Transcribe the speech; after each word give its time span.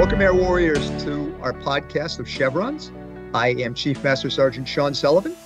Welcome, 0.00 0.22
Air 0.22 0.32
Warriors, 0.32 0.88
to 1.04 1.38
our 1.42 1.52
podcast 1.52 2.20
of 2.20 2.26
chevrons. 2.26 2.90
I 3.34 3.48
am 3.48 3.74
Chief 3.74 4.02
Master 4.02 4.30
Sergeant 4.30 4.66
Sean 4.66 4.94
Sullivan. 4.94 5.36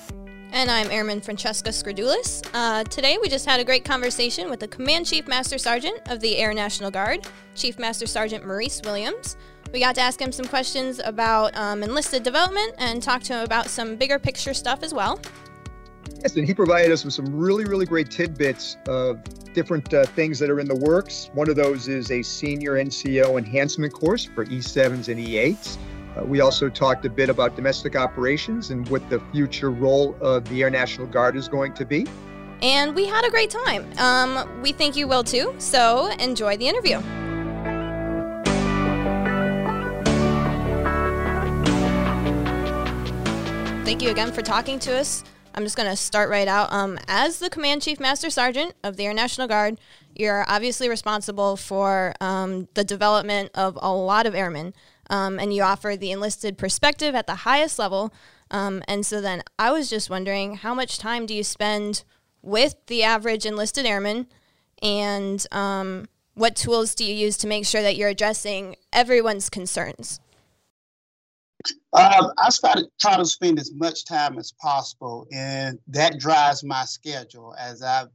And 0.52 0.70
I'm 0.70 0.92
Airman 0.92 1.20
Francesca 1.20 1.70
Scridulis. 1.70 2.48
Uh, 2.54 2.84
today, 2.84 3.18
we 3.20 3.28
just 3.28 3.46
had 3.46 3.58
a 3.58 3.64
great 3.64 3.84
conversation 3.84 4.48
with 4.48 4.60
the 4.60 4.68
Command 4.68 5.06
Chief 5.06 5.26
Master 5.26 5.58
Sergeant 5.58 6.00
of 6.08 6.20
the 6.20 6.36
Air 6.36 6.54
National 6.54 6.92
Guard, 6.92 7.26
Chief 7.56 7.80
Master 7.80 8.06
Sergeant 8.06 8.46
Maurice 8.46 8.80
Williams. 8.84 9.36
We 9.72 9.80
got 9.80 9.96
to 9.96 10.02
ask 10.02 10.20
him 10.20 10.30
some 10.30 10.46
questions 10.46 11.00
about 11.04 11.56
um, 11.56 11.82
enlisted 11.82 12.22
development 12.22 12.74
and 12.78 13.02
talk 13.02 13.24
to 13.24 13.32
him 13.32 13.42
about 13.42 13.66
some 13.66 13.96
bigger 13.96 14.20
picture 14.20 14.54
stuff 14.54 14.84
as 14.84 14.94
well. 14.94 15.18
Yes, 16.24 16.36
and 16.36 16.46
he 16.46 16.54
provided 16.54 16.90
us 16.90 17.04
with 17.04 17.12
some 17.12 17.26
really, 17.36 17.66
really 17.66 17.84
great 17.84 18.10
tidbits 18.10 18.78
of 18.88 19.22
different 19.52 19.92
uh, 19.92 20.06
things 20.06 20.38
that 20.38 20.48
are 20.48 20.58
in 20.58 20.66
the 20.66 20.74
works. 20.74 21.28
One 21.34 21.50
of 21.50 21.56
those 21.56 21.86
is 21.86 22.10
a 22.10 22.22
senior 22.22 22.82
NCO 22.82 23.36
enhancement 23.36 23.92
course 23.92 24.24
for 24.24 24.46
E7s 24.46 25.08
and 25.08 25.20
E8s. 25.20 25.76
Uh, 26.16 26.24
we 26.24 26.40
also 26.40 26.70
talked 26.70 27.04
a 27.04 27.10
bit 27.10 27.28
about 27.28 27.56
domestic 27.56 27.94
operations 27.94 28.70
and 28.70 28.88
what 28.88 29.06
the 29.10 29.20
future 29.32 29.70
role 29.70 30.16
of 30.22 30.48
the 30.48 30.62
Air 30.62 30.70
National 30.70 31.06
Guard 31.06 31.36
is 31.36 31.46
going 31.46 31.74
to 31.74 31.84
be. 31.84 32.06
And 32.62 32.94
we 32.94 33.04
had 33.04 33.26
a 33.26 33.30
great 33.30 33.50
time. 33.50 33.86
Um, 33.98 34.62
we 34.62 34.72
think 34.72 34.96
you 34.96 35.06
will 35.06 35.24
too, 35.24 35.54
so 35.58 36.10
enjoy 36.20 36.56
the 36.56 36.66
interview. 36.66 37.00
Thank 43.84 44.00
you 44.00 44.08
again 44.08 44.32
for 44.32 44.40
talking 44.40 44.78
to 44.78 44.98
us. 44.98 45.22
I'm 45.54 45.62
just 45.62 45.76
going 45.76 45.88
to 45.88 45.96
start 45.96 46.30
right 46.30 46.48
out. 46.48 46.72
Um, 46.72 46.98
as 47.06 47.38
the 47.38 47.48
Command 47.48 47.82
Chief 47.82 48.00
Master 48.00 48.28
Sergeant 48.28 48.74
of 48.82 48.96
the 48.96 49.06
Air 49.06 49.14
National 49.14 49.46
Guard, 49.46 49.78
you're 50.12 50.44
obviously 50.48 50.88
responsible 50.88 51.56
for 51.56 52.12
um, 52.20 52.66
the 52.74 52.82
development 52.82 53.50
of 53.54 53.78
a 53.80 53.92
lot 53.92 54.26
of 54.26 54.34
airmen, 54.34 54.74
um, 55.10 55.38
and 55.38 55.54
you 55.54 55.62
offer 55.62 55.96
the 55.96 56.10
enlisted 56.10 56.58
perspective 56.58 57.14
at 57.14 57.28
the 57.28 57.36
highest 57.36 57.78
level. 57.78 58.12
Um, 58.50 58.82
and 58.88 59.06
so 59.06 59.20
then 59.20 59.42
I 59.56 59.70
was 59.70 59.88
just 59.88 60.10
wondering, 60.10 60.56
how 60.56 60.74
much 60.74 60.98
time 60.98 61.24
do 61.24 61.34
you 61.34 61.44
spend 61.44 62.02
with 62.42 62.74
the 62.88 63.04
average 63.04 63.46
enlisted 63.46 63.86
airman, 63.86 64.26
and 64.82 65.46
um, 65.52 66.08
what 66.34 66.56
tools 66.56 66.96
do 66.96 67.04
you 67.04 67.14
use 67.14 67.36
to 67.38 67.46
make 67.46 67.64
sure 67.64 67.80
that 67.82 67.96
you're 67.96 68.08
addressing 68.08 68.74
everyone's 68.92 69.48
concerns? 69.48 70.18
Um, 71.92 72.32
I 72.38 72.50
try 72.50 72.74
to 72.74 72.86
try 73.00 73.16
to 73.16 73.24
spend 73.24 73.58
as 73.58 73.72
much 73.72 74.04
time 74.04 74.38
as 74.38 74.52
possible, 74.60 75.26
and 75.32 75.78
that 75.88 76.18
drives 76.18 76.64
my 76.64 76.84
schedule. 76.84 77.54
As 77.58 77.82
I 77.82 78.06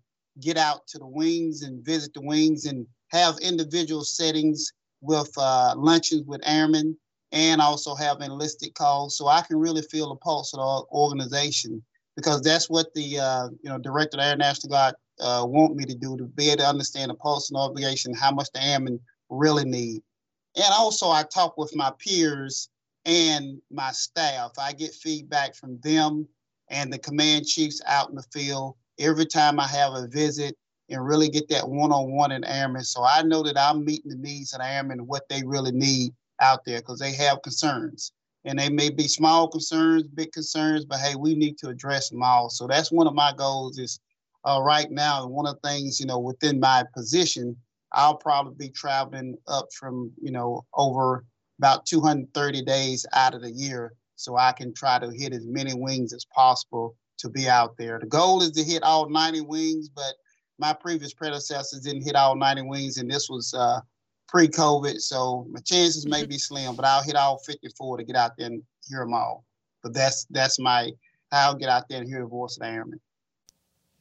get 0.41 0.57
out 0.57 0.85
to 0.87 0.99
the 0.99 1.07
wings 1.07 1.63
and 1.63 1.83
visit 1.83 2.13
the 2.13 2.21
wings 2.21 2.65
and 2.65 2.85
have 3.09 3.37
individual 3.39 4.03
settings 4.03 4.73
with 5.01 5.31
uh, 5.37 5.73
lunches 5.77 6.23
with 6.23 6.41
airmen 6.45 6.97
and 7.31 7.61
also 7.61 7.95
have 7.95 8.21
enlisted 8.21 8.73
calls, 8.75 9.17
so 9.17 9.27
I 9.27 9.41
can 9.41 9.57
really 9.57 9.81
feel 9.83 10.09
the 10.09 10.15
pulse 10.15 10.53
of 10.53 10.59
the 10.59 10.97
organization 10.97 11.81
because 12.15 12.41
that's 12.41 12.69
what 12.69 12.93
the 12.93 13.19
uh, 13.19 13.47
you 13.63 13.69
know 13.69 13.77
director 13.77 14.17
of 14.17 14.23
the 14.23 14.27
Air 14.27 14.35
National 14.35 14.71
Guard 14.71 14.95
uh, 15.21 15.45
want 15.47 15.75
me 15.75 15.85
to 15.85 15.95
do 15.95 16.17
to 16.17 16.25
be 16.25 16.49
able 16.49 16.57
to 16.57 16.67
understand 16.67 17.11
the 17.11 17.15
pulse 17.15 17.49
the 17.49 17.57
organization, 17.57 18.13
how 18.13 18.31
much 18.31 18.49
the 18.53 18.61
airmen 18.63 18.99
really 19.29 19.65
need, 19.65 20.01
and 20.55 20.73
also 20.77 21.09
I 21.09 21.23
talk 21.23 21.57
with 21.57 21.73
my 21.75 21.91
peers 21.97 22.69
and 23.09 23.59
my 23.71 23.89
staff. 23.91 24.51
I 24.59 24.71
get 24.71 24.93
feedback 24.93 25.55
from 25.55 25.79
them 25.79 26.27
and 26.69 26.93
the 26.93 26.99
command 26.99 27.47
chiefs 27.47 27.81
out 27.87 28.09
in 28.09 28.15
the 28.15 28.23
field 28.31 28.75
every 28.99 29.25
time 29.25 29.59
I 29.59 29.67
have 29.67 29.93
a 29.93 30.07
visit 30.07 30.55
and 30.89 31.03
really 31.03 31.27
get 31.27 31.49
that 31.49 31.67
one-on-one 31.67 32.31
in 32.31 32.43
airmen. 32.43 32.83
So 32.83 33.03
I 33.03 33.23
know 33.23 33.41
that 33.43 33.57
I'm 33.57 33.83
meeting 33.83 34.11
the 34.11 34.17
needs 34.17 34.53
of 34.53 34.59
the 34.59 34.67
airmen 34.67 34.99
and 34.99 35.07
what 35.07 35.27
they 35.27 35.41
really 35.43 35.71
need 35.71 36.13
out 36.39 36.63
there 36.65 36.79
because 36.79 36.99
they 36.99 37.13
have 37.13 37.41
concerns. 37.41 38.11
And 38.45 38.59
they 38.59 38.69
may 38.69 38.89
be 38.89 39.07
small 39.07 39.47
concerns, 39.47 40.03
big 40.03 40.31
concerns, 40.31 40.85
but 40.85 40.99
hey, 40.99 41.15
we 41.15 41.33
need 41.33 41.57
to 41.59 41.69
address 41.69 42.09
them 42.09 42.21
all. 42.21 42.49
So 42.49 42.67
that's 42.67 42.91
one 42.91 43.07
of 43.07 43.15
my 43.15 43.33
goals 43.35 43.79
is 43.79 43.99
uh, 44.45 44.61
right 44.63 44.89
now. 44.91 45.23
And 45.23 45.31
one 45.31 45.47
of 45.47 45.57
the 45.61 45.67
things, 45.67 45.99
you 45.99 46.05
know, 46.05 46.19
within 46.19 46.59
my 46.59 46.83
position, 46.95 47.57
I'll 47.91 48.15
probably 48.15 48.67
be 48.67 48.71
traveling 48.71 49.35
up 49.47 49.67
from, 49.73 50.11
you 50.21 50.31
know, 50.31 50.63
over 50.75 51.25
about 51.59 51.85
230 51.85 52.63
days 52.63 53.05
out 53.13 53.35
of 53.35 53.41
the 53.41 53.51
year 53.51 53.93
so 54.15 54.37
I 54.37 54.51
can 54.51 54.73
try 54.73 54.99
to 54.99 55.11
hit 55.11 55.33
as 55.33 55.45
many 55.45 55.73
wings 55.73 56.13
as 56.13 56.25
possible 56.25 56.95
to 57.19 57.29
be 57.29 57.47
out 57.47 57.77
there. 57.77 57.99
The 57.99 58.07
goal 58.07 58.41
is 58.41 58.51
to 58.51 58.63
hit 58.63 58.83
all 58.83 59.09
90 59.09 59.41
wings, 59.41 59.89
but 59.89 60.15
my 60.57 60.73
previous 60.73 61.13
predecessors 61.13 61.81
didn't 61.81 62.03
hit 62.03 62.15
all 62.15 62.35
90 62.35 62.63
wings, 62.63 62.97
and 62.97 63.09
this 63.09 63.29
was 63.29 63.53
uh, 63.53 63.79
pre-COVID, 64.27 64.99
so 64.99 65.47
my 65.49 65.59
chances 65.61 66.05
may 66.05 66.25
be 66.25 66.37
slim, 66.37 66.75
but 66.75 66.85
I'll 66.85 67.03
hit 67.03 67.15
all 67.15 67.39
54 67.39 67.97
to 67.97 68.03
get 68.03 68.15
out 68.15 68.31
there 68.37 68.47
and 68.47 68.63
hear 68.87 68.99
them 68.99 69.13
all. 69.13 69.45
But 69.83 69.93
that's 69.93 70.25
that's 70.29 70.59
my 70.59 70.91
how 71.31 71.49
I'll 71.49 71.55
get 71.55 71.69
out 71.69 71.87
there 71.89 71.99
and 72.01 72.09
hear 72.09 72.19
the 72.19 72.27
voice 72.27 72.57
of 72.57 72.63
the 72.63 72.69
airman. 72.69 72.99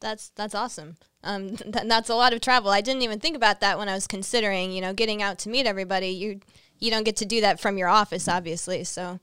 That's 0.01 0.31
that's 0.35 0.55
awesome. 0.55 0.97
Um, 1.23 1.57
th- 1.57 1.87
that's 1.87 2.11
a 2.11 2.15
lot 2.15 2.33
of 2.33 2.41
travel. 2.41 2.71
I 2.71 2.81
didn't 2.81 3.03
even 3.03 3.21
think 3.21 3.37
about 3.37 3.61
that 3.61 3.79
when 3.79 3.89
I 3.89 3.95
was 3.95 4.07
considering, 4.07 4.73
you 4.73 4.81
know, 4.81 4.93
getting 4.93 5.23
out 5.23 5.39
to 5.41 5.49
meet 5.49 5.67
everybody. 5.67 6.09
You 6.09 6.41
you 6.79 6.91
don't 6.91 7.05
get 7.05 7.17
to 7.17 7.27
do 7.27 7.41
that 7.41 7.61
from 7.61 7.79
your 7.79 7.89
office, 7.89 8.29
obviously. 8.29 8.85
So 8.85 9.21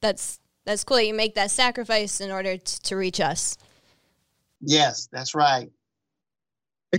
that's 0.00 0.40
that's 0.64 0.84
cool. 0.84 1.00
You 1.00 1.14
make 1.14 1.34
that 1.34 1.50
sacrifice 1.50 2.20
in 2.20 2.30
order 2.30 2.56
to, 2.56 2.82
to 2.82 2.96
reach 2.96 3.20
us. 3.20 3.56
Yes, 4.60 5.08
that's 5.10 5.34
right. 5.34 5.70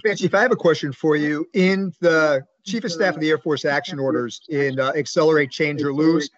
Hey, 0.04 0.16
Chief, 0.16 0.34
I 0.34 0.42
have 0.42 0.52
a 0.52 0.56
question 0.56 0.94
for 0.94 1.16
you. 1.16 1.46
In 1.54 1.94
the 2.00 2.46
Chief 2.64 2.84
of 2.84 2.92
Staff 2.92 3.16
of 3.16 3.22
the 3.22 3.30
Air 3.30 3.38
Force 3.38 3.66
action 3.66 4.00
orders 4.00 4.42
in 4.50 4.80
uh, 4.80 4.94
Accelerate, 4.96 5.52
Change, 5.52 5.84
or 5.84 5.94
Lose, 5.94 6.30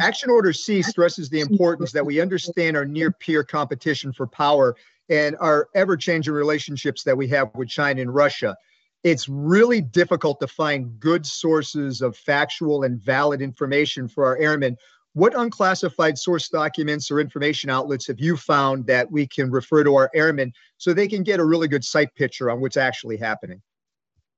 Action 0.00 0.30
Order 0.30 0.52
C 0.52 0.82
stresses 0.82 1.28
the 1.28 1.40
importance 1.40 1.92
that 1.92 2.04
we 2.04 2.20
understand 2.20 2.76
our 2.76 2.84
near 2.84 3.12
peer 3.12 3.44
competition 3.44 4.12
for 4.12 4.26
power 4.26 4.74
and 5.08 5.36
our 5.40 5.68
ever 5.74 5.96
changing 5.96 6.32
relationships 6.32 7.02
that 7.04 7.16
we 7.16 7.28
have 7.28 7.54
with 7.54 7.68
China 7.68 8.00
and 8.00 8.14
Russia 8.14 8.56
it's 9.02 9.28
really 9.28 9.80
difficult 9.80 10.40
to 10.40 10.46
find 10.46 10.98
good 11.00 11.24
sources 11.24 12.02
of 12.02 12.16
factual 12.16 12.82
and 12.82 13.00
valid 13.00 13.40
information 13.40 14.08
for 14.08 14.26
our 14.26 14.36
airmen. 14.38 14.76
What 15.14 15.34
unclassified 15.34 16.18
source 16.18 16.48
documents 16.48 17.10
or 17.10 17.18
information 17.18 17.70
outlets 17.70 18.06
have 18.06 18.20
you 18.20 18.36
found 18.36 18.86
that 18.86 19.10
we 19.10 19.26
can 19.26 19.50
refer 19.50 19.82
to 19.84 19.94
our 19.96 20.10
airmen 20.14 20.52
so 20.76 20.92
they 20.92 21.08
can 21.08 21.22
get 21.22 21.40
a 21.40 21.44
really 21.44 21.66
good 21.66 21.84
sight 21.84 22.14
picture 22.14 22.50
on 22.50 22.60
what's 22.60 22.76
actually 22.76 23.16
happening? 23.16 23.60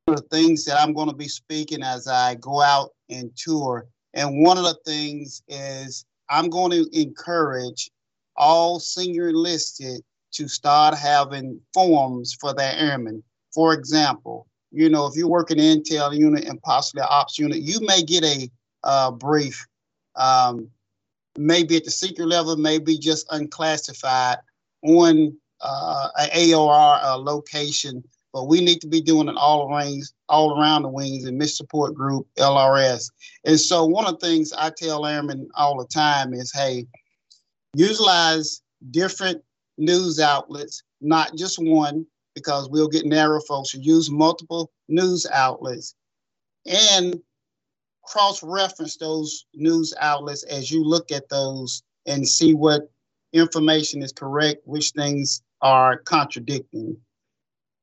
The 0.07 0.23
things 0.31 0.65
that 0.65 0.81
I'm 0.81 0.95
going 0.95 1.09
to 1.09 1.15
be 1.15 1.29
speaking 1.29 1.83
as 1.83 2.09
I 2.09 2.37
go 2.37 2.61
out 2.61 2.91
and 3.11 3.31
tour, 3.37 3.87
and 4.15 4.43
one 4.43 4.59
of 4.59 4.65
the 4.65 4.79
things 4.87 5.43
is 5.49 6.05
I'm 6.31 6.49
going 6.49 6.71
to 6.71 6.87
encourage 6.93 7.91
all 8.37 8.81
senior 8.81 9.29
enlisted 9.29 10.03
to 10.33 10.49
start 10.49 10.97
having 10.97 11.61
forms 11.75 12.35
for 12.41 12.55
their 12.55 12.73
airmen. 12.77 13.23
For 13.55 13.75
example, 13.75 14.47
you 14.73 14.89
know, 14.89 15.07
if 15.07 15.15
you 15.15 15.29
work 15.29 15.51
in 15.51 15.59
intel 15.59 16.17
unit 16.17 16.45
and 16.45 16.61
possibly 16.63 17.03
ops 17.03 17.39
unit, 17.39 17.59
you 17.59 17.79
may 17.81 18.03
get 18.03 18.25
a 18.25 18.51
uh, 18.83 19.11
brief, 19.11 19.67
um, 20.17 20.69
maybe 21.37 21.77
at 21.77 21.85
the 21.85 21.91
secret 21.91 22.27
level, 22.27 22.57
maybe 22.57 22.99
just 22.99 23.27
unclassified 23.31 24.39
on 24.83 25.37
uh, 25.61 26.09
an 26.19 26.31
AOR 26.31 27.05
uh, 27.05 27.17
location. 27.19 28.03
But 28.33 28.49
we 28.49 28.63
need 28.63 28.81
to 28.81 28.87
be 28.87 29.03
doing 29.03 29.29
it 29.29 29.37
all 29.37 29.69
around, 29.69 30.05
all 30.31 30.59
around 30.59 30.83
the 30.83 30.89
wings 30.89 31.25
and 31.25 31.37
miss 31.37 31.55
Support 31.55 31.95
Group, 31.95 32.27
LRS. 32.39 33.11
And 33.45 33.61
so 33.61 33.85
one 33.85 34.07
of 34.07 34.19
the 34.19 34.27
things 34.27 34.55
I 34.55 34.71
tell 34.71 35.05
airmen 35.05 35.51
all 35.55 35.79
the 35.79 35.87
time 35.87 36.33
is, 36.33 36.51
hey, 36.51 36.87
utilize 37.75 38.63
different 38.91 39.43
news 39.77 40.19
outlets, 40.19 40.83
not 41.03 41.37
just 41.37 41.59
one 41.59 42.07
because 42.35 42.69
we'll 42.69 42.89
get 42.89 43.07
narrow 43.07 43.41
folks 43.41 43.71
who 43.71 43.81
use 43.81 44.11
multiple 44.11 44.71
news 44.89 45.27
outlets 45.33 45.95
and 46.67 47.21
cross 48.05 48.43
reference 48.43 48.97
those 48.97 49.47
news 49.55 49.95
outlets 50.01 50.43
as 50.45 50.71
you 50.71 50.85
look 50.85 51.13
at 51.13 51.29
those 51.29 51.83
and 52.07 52.27
see 52.27 52.55
what 52.55 52.91
information 53.33 54.03
is 54.03 54.13
correct, 54.13 54.61
which 54.65 54.91
things 54.91 55.43
are 55.61 55.99
contradicting. 55.99 56.97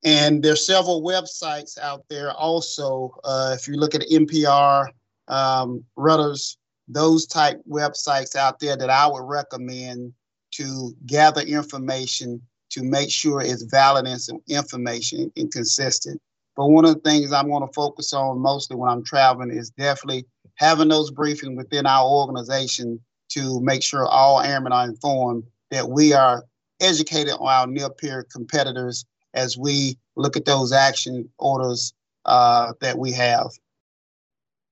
And 0.03 0.41
there's 0.41 0.65
several 0.65 1.01
websites 1.01 1.77
out 1.77 2.05
there 2.09 2.31
also. 2.31 3.13
Uh, 3.23 3.55
if 3.57 3.67
you 3.67 3.75
look 3.75 3.95
at 3.95 4.09
NPR, 4.11 4.87
um, 5.27 5.83
Reuters, 5.97 6.57
those 6.87 7.25
type 7.25 7.61
websites 7.69 8.35
out 8.35 8.59
there 8.59 8.77
that 8.77 8.89
I 8.89 9.07
would 9.07 9.23
recommend 9.23 10.13
to 10.51 10.95
gather 11.05 11.41
information 11.41 12.41
to 12.69 12.83
make 12.83 13.11
sure 13.11 13.41
it's 13.41 13.63
valid 13.63 14.07
and 14.07 14.21
some 14.21 14.39
information 14.47 15.31
and 15.35 15.51
consistent. 15.51 16.21
But 16.55 16.67
one 16.67 16.85
of 16.85 16.93
the 16.93 17.09
things 17.09 17.31
I'm 17.31 17.49
going 17.49 17.65
to 17.65 17.73
focus 17.73 18.13
on 18.13 18.39
mostly 18.39 18.75
when 18.75 18.89
I'm 18.89 19.03
traveling 19.03 19.51
is 19.51 19.69
definitely 19.71 20.25
having 20.55 20.89
those 20.89 21.11
briefings 21.11 21.55
within 21.55 21.85
our 21.85 22.05
organization 22.05 22.99
to 23.29 23.61
make 23.61 23.81
sure 23.81 24.05
all 24.05 24.41
airmen 24.41 24.73
are 24.73 24.85
informed 24.85 25.43
that 25.71 25.89
we 25.89 26.13
are 26.13 26.43
educated 26.81 27.33
on 27.39 27.47
our 27.47 27.67
near 27.67 27.89
peer 27.89 28.25
competitors 28.31 29.05
as 29.33 29.57
we 29.57 29.97
look 30.15 30.35
at 30.35 30.45
those 30.45 30.71
action 30.71 31.29
orders 31.37 31.93
uh, 32.25 32.73
that 32.81 32.97
we 32.97 33.11
have. 33.11 33.47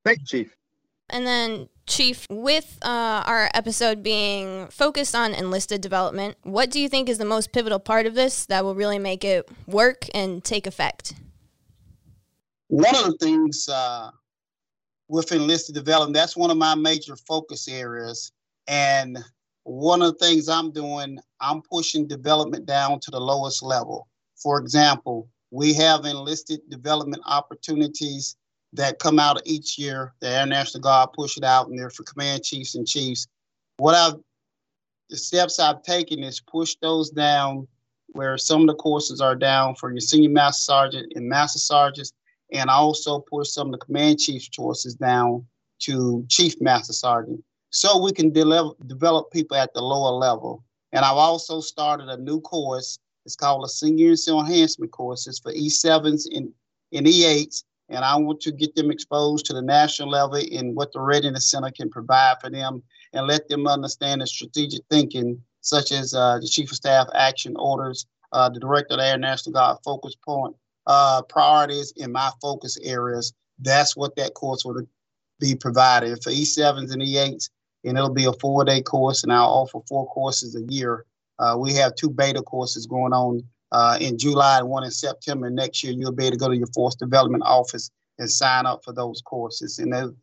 Thank 0.03 0.19
you, 0.19 0.25
Chief. 0.25 0.55
And 1.09 1.25
then, 1.25 1.69
Chief, 1.87 2.27
with 2.29 2.77
uh, 2.81 3.23
our 3.25 3.49
episode 3.53 4.03
being 4.03 4.67
focused 4.67 5.15
on 5.15 5.33
enlisted 5.33 5.79
development, 5.79 6.35
what 6.43 6.69
do 6.69 6.81
you 6.81 6.89
think 6.89 7.07
is 7.07 7.17
the 7.17 7.25
most 7.25 7.53
pivotal 7.53 7.79
part 7.79 8.05
of 8.05 8.13
this 8.13 8.45
that 8.47 8.65
will 8.65 8.75
really 8.75 8.99
make 8.99 9.23
it 9.23 9.49
work 9.67 10.05
and 10.13 10.43
take 10.43 10.67
effect? 10.67 11.13
One 12.67 12.93
of 12.93 13.05
the 13.05 13.17
things 13.19 13.69
uh, 13.69 14.11
with 15.07 15.31
enlisted 15.31 15.75
development, 15.75 16.15
that's 16.15 16.35
one 16.35 16.51
of 16.51 16.57
my 16.57 16.75
major 16.75 17.15
focus 17.15 17.69
areas. 17.69 18.33
And 18.67 19.17
one 19.63 20.01
of 20.01 20.17
the 20.17 20.25
things 20.25 20.49
I'm 20.49 20.71
doing, 20.71 21.19
I'm 21.39 21.61
pushing 21.61 22.05
development 22.05 22.65
down 22.65 22.99
to 22.99 23.11
the 23.11 23.19
lowest 23.19 23.63
level. 23.63 24.09
For 24.35 24.59
example, 24.59 25.29
we 25.51 25.73
have 25.75 26.05
enlisted 26.05 26.59
development 26.69 27.23
opportunities 27.25 28.35
that 28.73 28.99
come 28.99 29.19
out 29.19 29.41
each 29.45 29.77
year. 29.77 30.13
The 30.19 30.29
Air 30.29 30.45
National 30.45 30.81
Guard 30.81 31.13
push 31.13 31.37
it 31.37 31.43
out, 31.43 31.67
and 31.67 31.77
they're 31.77 31.89
for 31.89 32.03
command 32.03 32.43
chiefs 32.43 32.75
and 32.75 32.87
chiefs. 32.87 33.27
What 33.77 33.95
I've 33.95 34.15
the 35.09 35.17
steps 35.17 35.59
I've 35.59 35.83
taken 35.83 36.21
is 36.23 36.41
push 36.41 36.75
those 36.81 37.09
down 37.09 37.67
where 38.07 38.37
some 38.37 38.61
of 38.61 38.67
the 38.67 38.75
courses 38.75 39.21
are 39.21 39.35
down 39.35 39.75
for 39.75 39.91
your 39.91 40.01
senior 40.01 40.29
master 40.29 40.63
sergeant 40.63 41.13
and 41.15 41.29
master 41.29 41.59
sergeants, 41.59 42.13
and 42.51 42.69
I 42.69 42.73
also 42.73 43.19
push 43.19 43.49
some 43.49 43.67
of 43.67 43.71
the 43.73 43.85
command 43.85 44.19
chiefs 44.19 44.49
courses 44.49 44.95
down 44.95 45.45
to 45.79 46.25
chief 46.29 46.59
master 46.59 46.93
sergeant, 46.93 47.43
so 47.69 48.01
we 48.01 48.11
can 48.11 48.31
de- 48.31 48.71
develop 48.87 49.31
people 49.31 49.57
at 49.57 49.73
the 49.73 49.81
lower 49.81 50.11
level. 50.11 50.63
And 50.93 51.03
I've 51.05 51.17
also 51.17 51.59
started 51.59 52.07
a 52.09 52.17
new 52.17 52.39
course. 52.41 52.97
It's 53.25 53.35
called 53.35 53.65
a 53.65 53.69
senior 53.69 54.11
NCO 54.11 54.39
enhancement 54.39 54.91
course. 54.91 55.27
It's 55.27 55.39
for 55.39 55.51
E7s 55.51 56.23
and, 56.33 56.51
and 56.93 57.05
E8s 57.05 57.63
and 57.89 58.03
I 58.03 58.15
want 58.17 58.41
to 58.41 58.51
get 58.51 58.75
them 58.75 58.91
exposed 58.91 59.45
to 59.45 59.53
the 59.53 59.61
national 59.61 60.09
level 60.09 60.35
and 60.35 60.75
what 60.75 60.91
the 60.91 60.99
Readiness 60.99 61.49
Center 61.49 61.71
can 61.71 61.89
provide 61.89 62.35
for 62.41 62.49
them 62.49 62.83
and 63.13 63.27
let 63.27 63.47
them 63.47 63.67
understand 63.67 64.21
the 64.21 64.27
strategic 64.27 64.81
thinking, 64.89 65.41
such 65.61 65.91
as 65.91 66.13
uh, 66.13 66.39
the 66.39 66.47
Chief 66.47 66.69
of 66.71 66.75
Staff 66.75 67.07
action 67.13 67.53
orders, 67.57 68.05
uh, 68.33 68.49
the 68.49 68.59
Director 68.59 68.95
of 68.95 68.99
the 68.99 69.07
Air 69.07 69.17
National 69.17 69.53
Guard 69.53 69.77
focus 69.83 70.15
point, 70.23 70.55
uh, 70.85 71.21
priorities 71.23 71.93
in 71.95 72.11
my 72.11 72.29
focus 72.41 72.77
areas. 72.83 73.33
That's 73.59 73.95
what 73.95 74.15
that 74.17 74.33
course 74.33 74.65
will 74.65 74.81
be 75.39 75.55
provided 75.55 76.21
for 76.21 76.31
E7s 76.31 76.91
and 76.91 77.01
E8s, 77.01 77.49
and 77.85 77.97
it'll 77.97 78.13
be 78.13 78.25
a 78.25 78.33
four 78.33 78.65
day 78.65 78.81
course, 78.81 79.23
and 79.23 79.31
I'll 79.31 79.45
offer 79.45 79.79
four 79.87 80.07
courses 80.07 80.55
a 80.55 80.63
year. 80.71 81.05
Uh, 81.39 81.55
we 81.57 81.73
have 81.75 81.95
two 81.95 82.09
beta 82.09 82.41
courses 82.41 82.85
going 82.87 83.13
on 83.13 83.43
uh, 83.71 83.97
in 83.99 84.17
July 84.17 84.59
and 84.59 84.69
one 84.69 84.83
in 84.83 84.91
September 84.91 85.49
next 85.49 85.83
year, 85.83 85.93
you'll 85.93 86.11
be 86.11 86.25
able 86.25 86.31
to 86.33 86.37
go 86.37 86.47
to 86.47 86.55
your 86.55 86.67
force 86.67 86.95
development 86.95 87.43
office 87.45 87.91
and 88.17 88.29
sign 88.29 88.65
up 88.65 88.83
for 88.83 88.93
those 88.93 89.21
courses. 89.21 89.79
And, 89.79 90.15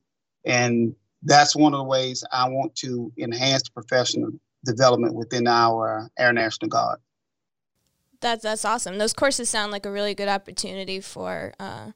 and 0.44 0.94
that's 1.22 1.54
one 1.54 1.74
of 1.74 1.78
the 1.78 1.84
ways 1.84 2.24
I 2.32 2.48
want 2.48 2.74
to 2.76 3.12
enhance 3.18 3.68
professional 3.68 4.30
development 4.64 5.14
within 5.14 5.46
our 5.46 6.10
Air 6.18 6.32
National 6.32 6.68
Guard. 6.68 6.98
That's 8.20 8.42
that's 8.42 8.64
awesome. 8.64 8.96
Those 8.96 9.12
courses 9.12 9.50
sound 9.50 9.70
like 9.70 9.84
a 9.84 9.90
really 9.90 10.14
good 10.14 10.28
opportunity 10.28 11.00
for 11.00 11.52
uh, 11.60 11.90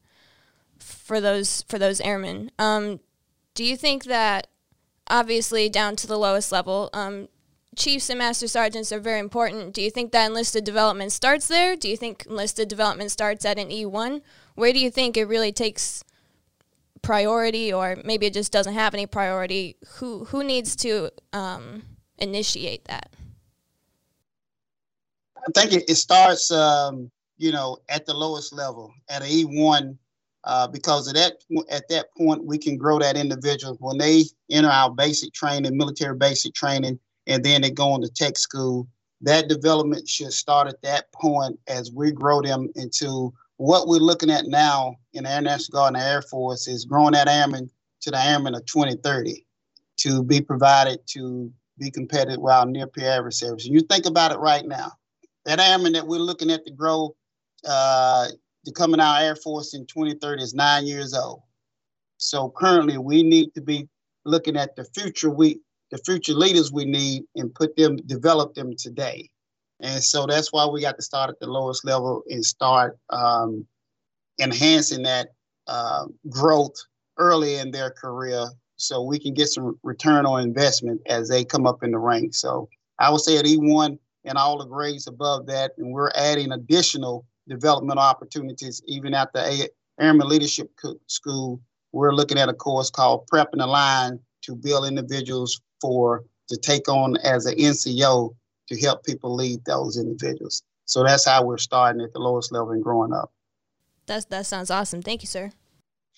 for 0.79 1.21
those 1.23 1.62
for 1.69 1.79
those 1.79 2.03
airmen. 2.03 2.50
Um, 2.59 3.00
do 3.55 3.65
you 3.65 3.77
think 3.77 4.05
that 4.05 4.49
obviously 5.09 5.71
down 5.71 5.97
to 5.97 6.06
the 6.06 6.19
lowest 6.19 6.53
level, 6.53 6.91
um, 6.93 7.29
chiefs 7.78 8.10
and 8.10 8.19
master 8.19 8.48
sergeants 8.48 8.92
are 8.92 9.00
very 9.00 9.20
important. 9.20 9.72
Do 9.72 9.80
you 9.80 9.90
think 9.90 10.12
that 10.12 10.26
enlisted 10.26 10.64
development 10.64 11.12
starts 11.12 11.46
there? 11.46 11.76
Do 11.76 11.88
you 11.88 11.96
think 11.96 12.26
enlisted 12.28 12.69
development 12.69 13.10
starts 13.10 13.44
at 13.44 13.58
an 13.58 13.69
E1? 13.69 14.20
Where 14.56 14.72
do 14.72 14.78
you 14.78 14.90
think 14.90 15.16
it 15.16 15.25
really 15.25 15.52
takes 15.52 16.04
priority, 17.00 17.72
or 17.72 17.96
maybe 18.04 18.26
it 18.26 18.34
just 18.34 18.52
doesn't 18.52 18.75
have 18.75 18.92
any 18.92 19.06
priority? 19.06 19.76
Who 19.94 20.25
who 20.25 20.44
needs 20.44 20.76
to 20.76 21.10
um, 21.32 21.82
initiate 22.19 22.84
that? 22.86 23.14
I 25.36 25.50
think 25.54 25.72
it, 25.72 25.88
it 25.88 25.94
starts, 25.94 26.50
um, 26.50 27.10
you 27.38 27.52
know, 27.52 27.78
at 27.88 28.04
the 28.04 28.12
lowest 28.12 28.52
level, 28.52 28.92
at 29.08 29.22
an 29.22 29.28
E1, 29.28 29.96
uh, 30.44 30.66
because 30.66 31.08
at 31.08 31.14
that 31.14 31.34
at 31.70 31.88
that 31.88 32.06
point 32.16 32.44
we 32.44 32.58
can 32.58 32.76
grow 32.76 32.98
that 32.98 33.16
individual 33.16 33.76
when 33.78 33.96
they 33.96 34.25
enter 34.50 34.69
our 34.69 34.90
basic 34.90 35.32
training, 35.32 35.76
military 35.76 36.16
basic 36.16 36.52
training 36.54 36.98
and 37.28 37.44
then 37.44 37.62
they 37.62 37.70
go 37.70 37.94
into 37.94 38.08
tech 38.08 38.36
school. 38.36 38.88
That 39.20 39.48
development 39.48 40.08
should 40.08 40.32
start 40.32 40.69
at 40.69 40.82
that 40.82 41.12
point 41.12 41.58
as 41.69 41.92
we 41.92 42.10
grow 42.10 42.40
them 42.40 42.69
into 42.75 43.32
what 43.58 43.88
we're 43.88 43.98
looking 43.98 44.30
at 44.30 44.46
now 44.46 44.96
in 45.12 45.25
the 45.25 45.30
Air 45.30 45.42
National 45.42 45.76
Guard 45.76 45.94
and 45.94 46.02
the 46.02 46.06
Air 46.06 46.22
Force 46.22 46.66
is 46.66 46.84
growing 46.84 47.12
that 47.12 47.28
airman 47.28 47.70
to 48.00 48.10
the 48.10 48.25
airman 48.25 48.54
of 48.54 48.64
2030 48.66 49.44
to 49.98 50.22
be 50.22 50.40
provided 50.40 51.00
to 51.08 51.52
be 51.78 51.90
competitive 51.90 52.40
with 52.40 52.52
our 52.52 52.66
near 52.66 52.86
peer. 52.86 53.25
And 53.25 53.62
you 53.62 53.80
think 53.80 54.06
about 54.06 54.32
it 54.32 54.38
right 54.38 54.64
now, 54.64 54.92
that 55.44 55.60
airman 55.60 55.92
that 55.92 56.06
we're 56.06 56.19
looking 56.19 56.50
at 56.50 56.64
to 56.66 56.72
grow 56.72 57.14
uh, 57.69 58.28
to 58.64 58.72
come 58.72 58.94
in 58.94 59.00
our 59.00 59.20
Air 59.20 59.36
Force 59.36 59.75
in 59.75 59.86
2030 59.86 60.42
is 60.42 60.54
nine 60.54 60.86
years 60.86 61.14
old. 61.14 61.42
So 62.19 62.52
currently, 62.56 62.98
we 62.98 63.22
need 63.22 63.54
to 63.54 63.60
be 63.60 63.88
looking 64.25 64.56
at 64.56 64.76
the 64.76 64.84
future. 64.84 65.30
We 65.30 65.60
the 65.90 65.99
future 65.99 66.35
leaders 66.35 66.73
we 66.73 66.85
need 66.85 67.25
and 67.37 67.55
put 67.55 67.76
them, 67.76 67.96
develop 67.96 68.55
them 68.55 68.75
today. 68.76 69.29
And 69.81 70.02
so 70.02 70.26
that's 70.26 70.52
why 70.52 70.67
we 70.67 70.81
got 70.81 70.96
to 70.96 71.02
start 71.02 71.31
at 71.31 71.38
the 71.40 71.46
lowest 71.46 71.85
level 71.85 72.23
and 72.29 72.44
start 72.44 72.99
um, 73.11 73.67
enhancing 74.40 75.02
that 75.05 75.29
uh, 75.67 76.06
growth 76.29 76.75
early 77.17 77.56
in 77.56 77.70
their 77.70 77.90
career 77.90 78.46
so 78.76 79.02
we 79.02 79.19
can 79.19 79.35
get 79.35 79.49
some 79.49 79.79
return 79.82 80.25
on 80.25 80.43
investment 80.43 81.00
as 81.06 81.29
they 81.29 81.44
come 81.44 81.67
up 81.67 81.82
in 81.82 81.90
the 81.90 81.99
ranks. 81.99 82.40
So 82.40 82.69
I 82.99 83.11
would 83.11 83.20
say 83.20 83.37
at 83.37 83.44
E1 83.44 83.99
and 84.25 84.38
all 84.38 84.58
the 84.58 84.67
grades 84.67 85.06
above 85.06 85.46
that, 85.46 85.73
and 85.79 85.93
we're 85.93 86.11
adding 86.14 86.52
additional 86.52 87.26
developmental 87.49 88.02
opportunities 88.02 88.82
even 88.87 89.14
at 89.14 89.32
the 89.32 89.69
Airman 90.00 90.29
Leadership 90.29 90.70
School. 91.06 91.61
We're 91.93 92.14
looking 92.14 92.38
at 92.38 92.49
a 92.49 92.55
course 92.55 92.90
called 92.90 93.26
Prepping 93.32 93.58
the 93.58 93.67
Line 93.67 94.20
to 94.43 94.55
build 94.55 94.87
individuals 94.87 95.61
for 95.80 96.25
to 96.48 96.56
take 96.56 96.88
on 96.88 97.16
as 97.19 97.46
an 97.46 97.56
NCO 97.56 98.34
to 98.69 98.80
help 98.80 99.04
people 99.04 99.34
lead 99.34 99.64
those 99.64 99.96
individuals. 99.96 100.62
So 100.84 101.02
that's 101.04 101.26
how 101.26 101.44
we're 101.44 101.58
starting 101.58 102.00
at 102.00 102.12
the 102.12 102.19
lowest 102.19 102.52
level 102.52 102.72
and 102.72 102.82
growing 102.82 103.12
up. 103.12 103.32
That's 104.06 104.25
that 104.26 104.46
sounds 104.46 104.70
awesome. 104.70 105.02
Thank 105.02 105.22
you, 105.22 105.26
sir. 105.26 105.52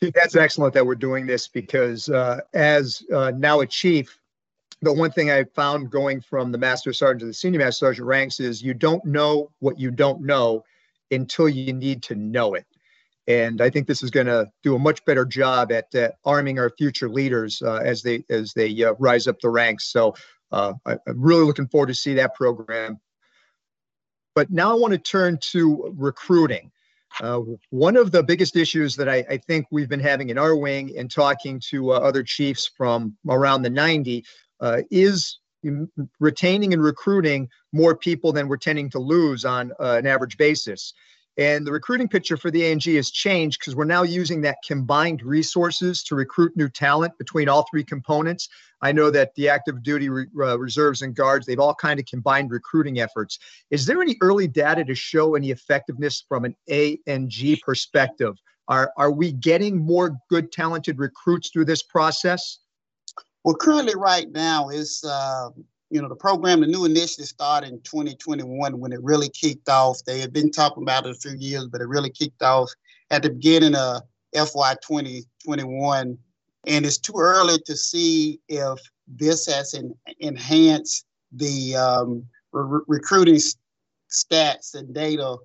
That's 0.00 0.34
excellent 0.34 0.72
that 0.74 0.86
we're 0.86 0.94
doing 0.94 1.26
this 1.26 1.46
because 1.48 2.08
uh, 2.08 2.40
as 2.54 3.02
uh, 3.12 3.32
now 3.36 3.60
a 3.60 3.66
chief, 3.66 4.18
the 4.80 4.92
one 4.92 5.10
thing 5.10 5.30
I 5.30 5.44
found 5.44 5.90
going 5.90 6.20
from 6.22 6.52
the 6.52 6.58
master 6.58 6.92
sergeant 6.92 7.20
to 7.20 7.26
the 7.26 7.34
senior 7.34 7.58
master 7.58 7.86
sergeant 7.86 8.06
ranks 8.06 8.40
is 8.40 8.62
you 8.62 8.72
don't 8.72 9.04
know 9.04 9.50
what 9.58 9.78
you 9.78 9.90
don't 9.90 10.22
know 10.22 10.64
until 11.10 11.48
you 11.48 11.72
need 11.72 12.02
to 12.04 12.14
know 12.14 12.54
it. 12.54 12.64
And 13.30 13.60
I 13.60 13.70
think 13.70 13.86
this 13.86 14.02
is 14.02 14.10
going 14.10 14.26
to 14.26 14.50
do 14.64 14.74
a 14.74 14.78
much 14.78 15.04
better 15.04 15.24
job 15.24 15.70
at 15.70 15.94
uh, 15.94 16.08
arming 16.24 16.58
our 16.58 16.70
future 16.70 17.08
leaders 17.08 17.62
uh, 17.62 17.76
as 17.76 18.02
they 18.02 18.24
as 18.28 18.52
they 18.54 18.82
uh, 18.82 18.94
rise 18.98 19.28
up 19.28 19.38
the 19.38 19.48
ranks. 19.48 19.92
So 19.92 20.16
uh, 20.50 20.72
I, 20.84 20.94
am 21.06 21.22
really 21.22 21.44
looking 21.44 21.68
forward 21.68 21.86
to 21.86 21.94
see 21.94 22.14
that 22.14 22.34
program. 22.34 22.98
But 24.34 24.50
now 24.50 24.72
I 24.72 24.80
want 24.80 24.94
to 24.94 24.98
turn 24.98 25.38
to 25.52 25.94
recruiting. 25.96 26.72
Uh, 27.20 27.40
one 27.70 27.96
of 27.96 28.10
the 28.10 28.22
biggest 28.22 28.56
issues 28.56 28.96
that 28.96 29.08
I, 29.08 29.24
I, 29.30 29.36
think 29.36 29.66
we've 29.70 29.88
been 29.88 30.00
having 30.00 30.30
in 30.30 30.38
our 30.38 30.56
wing 30.56 30.96
and 30.96 31.10
talking 31.10 31.60
to 31.68 31.92
uh, 31.92 31.98
other 31.98 32.22
chiefs 32.22 32.70
from 32.76 33.16
around 33.28 33.62
the 33.62 33.70
90 33.70 34.24
is 34.90 35.38
retaining 36.18 36.72
and 36.72 36.82
recruiting 36.82 37.48
more 37.72 37.96
people 37.96 38.32
than 38.32 38.48
we're 38.48 38.56
tending 38.56 38.90
to 38.90 38.98
lose 38.98 39.44
on 39.44 39.72
an 39.78 40.06
average 40.06 40.36
basis. 40.36 40.94
And 41.40 41.66
the 41.66 41.72
recruiting 41.72 42.06
picture 42.06 42.36
for 42.36 42.50
the 42.50 42.66
ANG 42.66 42.82
has 42.96 43.10
changed 43.10 43.60
because 43.60 43.74
we're 43.74 43.86
now 43.86 44.02
using 44.02 44.42
that 44.42 44.58
combined 44.62 45.22
resources 45.22 46.02
to 46.02 46.14
recruit 46.14 46.54
new 46.54 46.68
talent 46.68 47.16
between 47.16 47.48
all 47.48 47.66
three 47.70 47.82
components. 47.82 48.50
I 48.82 48.92
know 48.92 49.10
that 49.10 49.34
the 49.36 49.48
active 49.48 49.82
duty 49.82 50.10
re- 50.10 50.26
uh, 50.38 50.58
reserves 50.58 51.00
and 51.00 51.14
guards, 51.14 51.46
they've 51.46 51.58
all 51.58 51.74
kind 51.74 51.98
of 51.98 52.04
combined 52.04 52.50
recruiting 52.50 53.00
efforts. 53.00 53.38
Is 53.70 53.86
there 53.86 54.02
any 54.02 54.18
early 54.20 54.48
data 54.48 54.84
to 54.84 54.94
show 54.94 55.34
any 55.34 55.50
effectiveness 55.50 56.22
from 56.28 56.44
an 56.44 56.54
ANG 56.68 57.56
perspective? 57.64 58.36
Are, 58.68 58.92
are 58.98 59.10
we 59.10 59.32
getting 59.32 59.78
more 59.78 60.18
good, 60.28 60.52
talented 60.52 60.98
recruits 60.98 61.48
through 61.48 61.64
this 61.64 61.82
process? 61.82 62.58
Well, 63.44 63.56
currently, 63.56 63.94
right 63.96 64.30
now, 64.30 64.68
is 64.68 65.02
uh, 65.08 65.48
you 65.90 66.00
know, 66.00 66.08
the 66.08 66.14
program, 66.14 66.60
the 66.60 66.66
new 66.66 66.84
initiative 66.84 67.26
started 67.26 67.70
in 67.70 67.80
2021 67.80 68.78
when 68.78 68.92
it 68.92 69.02
really 69.02 69.28
kicked 69.28 69.68
off. 69.68 69.98
They 70.06 70.20
had 70.20 70.32
been 70.32 70.50
talking 70.50 70.84
about 70.84 71.04
it 71.04 71.10
a 71.10 71.14
few 71.14 71.36
years, 71.36 71.66
but 71.66 71.80
it 71.80 71.88
really 71.88 72.10
kicked 72.10 72.42
off 72.42 72.70
at 73.10 73.22
the 73.22 73.30
beginning 73.30 73.74
of 73.74 74.02
FY 74.32 74.76
2021. 74.82 76.16
And 76.66 76.86
it's 76.86 76.98
too 76.98 77.14
early 77.16 77.58
to 77.66 77.76
see 77.76 78.40
if 78.48 78.78
this 79.08 79.46
has 79.46 79.74
en- 79.74 79.94
enhanced 80.20 81.06
the 81.32 81.74
um, 81.74 82.24
re- 82.52 82.82
recruiting 82.86 83.40
stats 84.10 84.74
and 84.74 84.94
data 84.94 85.36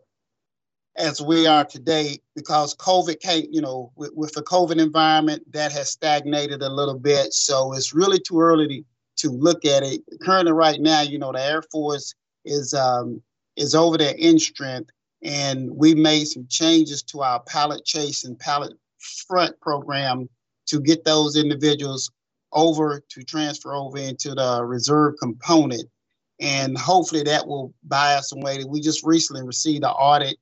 as 0.98 1.22
we 1.22 1.46
are 1.48 1.66
today 1.66 2.20
because 2.36 2.76
COVID 2.76 3.20
can't, 3.22 3.52
you 3.54 3.62
know, 3.62 3.92
with, 3.96 4.12
with, 4.14 4.34
the 4.34 4.44
COVID 4.44 4.80
environment 4.80 5.44
that 5.52 5.72
has 5.74 5.90
stagnated 5.90 6.62
a 6.62 6.70
little 6.70 6.98
bit. 6.98 7.34
So 7.34 7.74
it's 7.74 7.94
really 7.94 8.20
too 8.20 8.40
early 8.40 8.68
to, 8.68 8.84
to 9.18 9.30
look 9.30 9.66
at 9.66 9.84
it. 9.84 10.02
Currently, 10.22 10.52
right 10.52 10.80
now, 10.80 11.02
you 11.02 11.20
know, 11.20 11.32
the 11.32 11.42
Air 11.42 11.62
Force 11.72 12.14
is 12.44 12.74
um, 12.74 13.22
is 13.56 13.76
over 13.76 13.98
there 13.98 14.16
in 14.18 14.40
strength, 14.40 14.90
and 15.24 15.72
we 15.72 15.96
made 15.96 16.26
some 16.26 16.48
changes 16.50 17.04
to 17.04 17.22
our 17.22 17.42
Palace 17.42 17.82
Chase 17.86 18.26
and 18.26 18.38
Palace 18.40 18.74
Front 19.28 19.60
program 19.62 20.28
to 20.68 20.80
get 20.80 21.04
those 21.04 21.36
individuals 21.36 22.10
over 22.54 23.04
to 23.10 23.24
transfer 23.24 23.74
over 23.74 23.98
into 23.98 24.34
the 24.34 24.64
reserve 24.64 25.14
component. 25.20 25.84
And 26.40 26.78
hopefully 26.78 27.24
that 27.24 27.48
will 27.48 27.74
buy 27.84 28.16
us 28.16 28.30
some 28.30 28.42
way. 28.42 28.58
That 28.58 28.70
we 28.70 28.82
just 28.82 29.06
recently 29.06 29.44
received 29.44 29.84
an 29.84 29.92
audit 29.92 30.38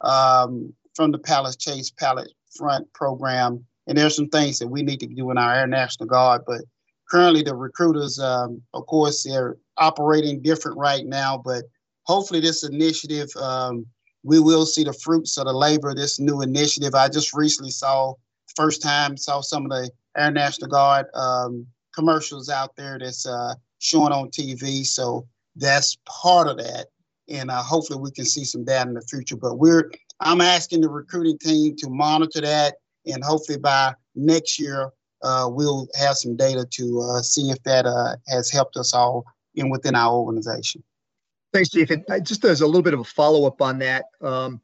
um, 0.00 0.74
from 0.94 1.12
the 1.12 1.18
Palace 1.18 1.56
Chase 1.56 1.90
Palace 1.90 2.32
Front 2.56 2.92
program. 2.92 3.64
And 3.86 3.96
there's 3.96 4.16
some 4.16 4.28
things 4.28 4.58
that 4.58 4.68
we 4.68 4.82
need 4.82 5.00
to 5.00 5.06
do 5.06 5.30
in 5.30 5.38
our 5.38 5.54
Air 5.54 5.66
National 5.66 6.08
Guard. 6.08 6.42
But 6.46 6.62
currently, 7.10 7.42
the 7.42 7.54
recruiters, 7.54 8.18
um, 8.18 8.62
of 8.74 8.86
course, 8.86 9.24
they're 9.24 9.56
operating 9.76 10.42
different 10.42 10.78
right 10.78 11.06
now. 11.06 11.40
But 11.44 11.64
hopefully, 12.04 12.40
this 12.40 12.64
initiative, 12.64 13.28
um, 13.36 13.86
we 14.22 14.40
will 14.40 14.66
see 14.66 14.84
the 14.84 14.92
fruits 14.92 15.38
of 15.38 15.46
the 15.46 15.52
labor. 15.52 15.90
Of 15.90 15.96
this 15.96 16.20
new 16.20 16.42
initiative, 16.42 16.94
I 16.94 17.08
just 17.08 17.34
recently 17.34 17.70
saw 17.70 18.14
first 18.56 18.82
time 18.82 19.16
saw 19.16 19.40
some 19.40 19.64
of 19.64 19.70
the 19.70 19.90
Air 20.16 20.30
National 20.30 20.68
Guard 20.68 21.06
um, 21.14 21.66
commercials 21.94 22.48
out 22.48 22.76
there 22.76 22.98
that's 22.98 23.26
uh, 23.26 23.54
showing 23.78 24.12
on 24.12 24.30
TV. 24.30 24.84
So 24.84 25.26
that's 25.56 25.96
part 26.06 26.48
of 26.48 26.58
that 26.58 26.86
and 27.30 27.50
uh, 27.50 27.62
hopefully 27.62 28.00
we 28.00 28.10
can 28.10 28.24
see 28.24 28.44
some 28.44 28.64
data 28.64 28.88
in 28.88 28.94
the 28.94 29.02
future. 29.02 29.36
But 29.36 29.56
we're 29.56 29.90
I'm 30.20 30.40
asking 30.40 30.82
the 30.82 30.90
recruiting 30.90 31.38
team 31.38 31.76
to 31.76 31.88
monitor 31.88 32.42
that, 32.42 32.74
and 33.06 33.24
hopefully 33.24 33.58
by 33.58 33.94
next 34.14 34.58
year 34.58 34.90
uh, 35.22 35.48
we'll 35.50 35.88
have 35.98 36.16
some 36.16 36.36
data 36.36 36.66
to 36.70 37.00
uh, 37.00 37.22
see 37.22 37.50
if 37.50 37.62
that 37.64 37.86
uh, 37.86 38.16
has 38.28 38.50
helped 38.50 38.76
us 38.76 38.94
all 38.94 39.24
in 39.54 39.70
within 39.70 39.94
our 39.94 40.12
organization. 40.12 40.82
Thanks, 41.52 41.70
Chief. 41.70 41.90
And 41.90 42.04
just 42.24 42.44
as 42.44 42.60
a 42.60 42.66
little 42.66 42.82
bit 42.82 42.94
of 42.94 43.00
a 43.00 43.04
follow 43.04 43.46
up 43.46 43.60
on 43.60 43.78
that. 43.80 44.06
Um, 44.20 44.60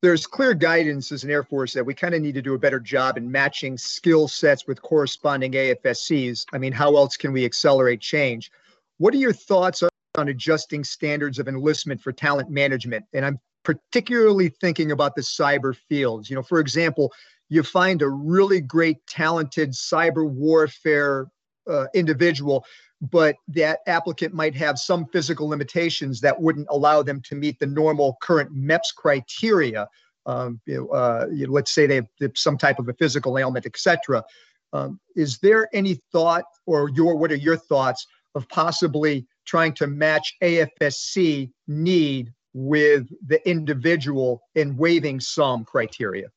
there's 0.00 0.28
clear 0.28 0.54
guidance 0.54 1.10
as 1.10 1.24
an 1.24 1.30
Air 1.30 1.42
Force 1.42 1.72
that 1.72 1.84
we 1.84 1.92
kind 1.92 2.14
of 2.14 2.22
need 2.22 2.34
to 2.34 2.42
do 2.42 2.54
a 2.54 2.58
better 2.58 2.78
job 2.78 3.16
in 3.16 3.30
matching 3.30 3.76
skill 3.76 4.28
sets 4.28 4.64
with 4.66 4.80
corresponding 4.80 5.52
AFSCs. 5.52 6.46
I 6.52 6.58
mean, 6.58 6.72
how 6.72 6.96
else 6.96 7.16
can 7.16 7.32
we 7.32 7.44
accelerate 7.44 8.00
change? 8.00 8.52
What 8.98 9.12
are 9.12 9.18
your 9.18 9.32
thoughts 9.32 9.82
on 10.18 10.28
adjusting 10.28 10.84
standards 10.84 11.38
of 11.38 11.48
enlistment 11.48 12.00
for 12.00 12.12
talent 12.12 12.50
management. 12.50 13.04
And 13.14 13.24
I'm 13.24 13.38
particularly 13.62 14.48
thinking 14.48 14.92
about 14.92 15.14
the 15.14 15.22
cyber 15.22 15.76
fields. 15.88 16.28
You 16.28 16.36
know, 16.36 16.42
for 16.42 16.60
example, 16.60 17.12
you 17.48 17.62
find 17.62 18.02
a 18.02 18.08
really 18.08 18.60
great, 18.60 19.06
talented 19.06 19.70
cyber 19.70 20.28
warfare 20.28 21.26
uh, 21.68 21.86
individual, 21.94 22.64
but 23.00 23.36
that 23.48 23.80
applicant 23.86 24.34
might 24.34 24.54
have 24.54 24.78
some 24.78 25.06
physical 25.06 25.48
limitations 25.48 26.20
that 26.20 26.40
wouldn't 26.40 26.66
allow 26.70 27.02
them 27.02 27.20
to 27.22 27.34
meet 27.34 27.58
the 27.58 27.66
normal 27.66 28.16
current 28.20 28.54
MEPS 28.54 28.94
criteria. 28.96 29.88
Um, 30.26 30.60
you 30.66 30.76
know, 30.76 30.88
uh, 30.88 31.26
you 31.32 31.46
know, 31.46 31.52
let's 31.52 31.72
say 31.72 31.86
they 31.86 31.96
have 31.96 32.06
some 32.34 32.58
type 32.58 32.78
of 32.78 32.88
a 32.88 32.94
physical 32.94 33.38
ailment, 33.38 33.66
etc. 33.66 34.24
Um, 34.72 35.00
is 35.16 35.38
there 35.38 35.68
any 35.72 36.00
thought, 36.12 36.44
or 36.66 36.90
your 36.90 37.16
what 37.16 37.32
are 37.32 37.36
your 37.36 37.56
thoughts 37.56 38.06
of 38.34 38.48
possibly 38.48 39.26
trying 39.46 39.72
to 39.74 39.86
match 39.86 40.36
AFSC 40.42 41.50
need 41.66 42.32
with 42.52 43.06
the 43.26 43.48
individual 43.48 44.42
in 44.54 44.76
waiving 44.76 45.20
some 45.20 45.64
criteria? 45.64 46.28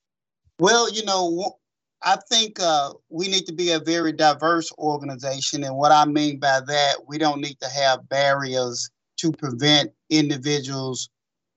Well, 0.62 0.91
you 0.91 1.03
know, 1.06 1.58
I 2.03 2.18
think 2.30 2.60
uh, 2.60 2.91
we 3.10 3.27
need 3.27 3.48
to 3.48 3.51
be 3.51 3.72
a 3.72 3.80
very 3.80 4.12
diverse 4.12 4.72
organization. 4.77 5.63
And 5.63 5.75
what 5.75 5.91
I 5.91 6.06
mean 6.06 6.38
by 6.38 6.62
that, 6.68 6.98
we 7.08 7.18
don't 7.18 7.41
need 7.41 7.60
to 7.62 7.68
have 7.68 8.08
barriers 8.10 8.88
to 9.22 9.32
prevent 9.32 9.89
individuals 10.12 11.10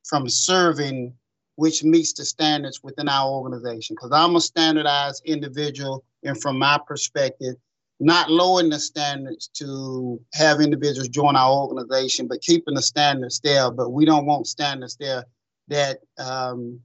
from 0.05 0.27
serving 0.27 1.13
which 1.57 1.85
meets 1.85 2.15
the 2.15 2.25
standards 2.25 2.83
within 2.83 3.11
our 3.11 3.29
organization. 3.29 3.95
Because 3.95 4.11
I'm 4.11 4.37
a 4.37 4.41
standardized 4.41 5.23
individual, 5.27 6.03
and 6.23 6.41
from 6.41 6.59
my 6.59 6.81
perspective, 6.87 7.57
not 8.01 8.31
lowering 8.31 8.71
the 8.71 8.81
standards 8.81 9.51
to 9.57 10.19
have 10.33 10.63
individuals 10.63 11.09
join 11.09 11.37
our 11.37 11.53
organization, 11.53 12.27
but 12.27 12.41
keeping 12.41 12.75
the 12.75 12.81
standards 12.81 13.39
there. 13.41 13.71
But 13.71 13.91
we 13.91 14.07
don't 14.07 14.25
want 14.25 14.47
standards 14.47 14.97
there 14.97 15.27
that 15.69 15.99
um, 16.17 16.81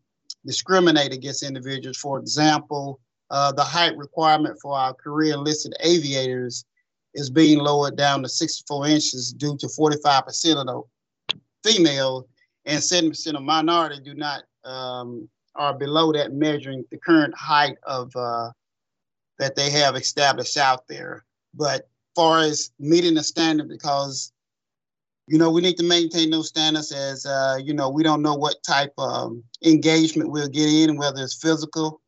discriminate 0.45 1.13
against 1.13 1.43
individuals. 1.43 1.97
For 1.97 2.19
example, 2.19 2.99
uh, 3.29 3.51
the 3.51 3.63
height 3.63 3.95
requirement 3.97 4.57
for 4.61 4.77
our 4.77 4.93
career 4.93 5.33
enlisted 5.33 5.73
aviators 5.81 6.65
is 7.13 7.29
being 7.29 7.59
lowered 7.59 7.97
down 7.97 8.23
to 8.23 8.29
64 8.29 8.87
inches 8.87 9.33
due 9.33 9.57
to 9.57 9.67
45% 9.67 10.55
of 10.55 10.65
the 10.65 11.39
female 11.63 12.27
and 12.65 12.79
70% 12.79 13.35
of 13.35 13.41
minority 13.41 13.99
do 14.03 14.13
not 14.13 14.43
um, 14.63 15.27
are 15.55 15.73
below 15.73 16.11
that 16.13 16.33
measuring 16.33 16.85
the 16.91 16.97
current 16.97 17.35
height 17.35 17.77
of 17.83 18.15
uh, 18.15 18.49
that 19.39 19.55
they 19.55 19.69
have 19.69 19.95
established 19.95 20.57
out 20.57 20.87
there. 20.87 21.25
But 21.53 21.89
far 22.15 22.39
as 22.41 22.71
meeting 22.79 23.15
the 23.15 23.23
standard, 23.23 23.69
because 23.69 24.31
you 25.29 25.37
know 25.37 25.51
we 25.51 25.61
need 25.61 25.77
to 25.77 25.83
maintain 25.83 26.31
those 26.31 26.47
standards 26.47 26.91
as 26.91 27.25
uh, 27.25 27.59
you 27.63 27.71
know 27.73 27.87
we 27.87 28.01
don't 28.01 28.23
know 28.23 28.33
what 28.33 28.55
type 28.63 28.93
of 28.97 29.37
engagement 29.63 30.31
we'll 30.31 30.47
get 30.47 30.67
in, 30.67 30.97
whether 30.97 31.21
it's 31.21 31.39
physical. 31.39 32.01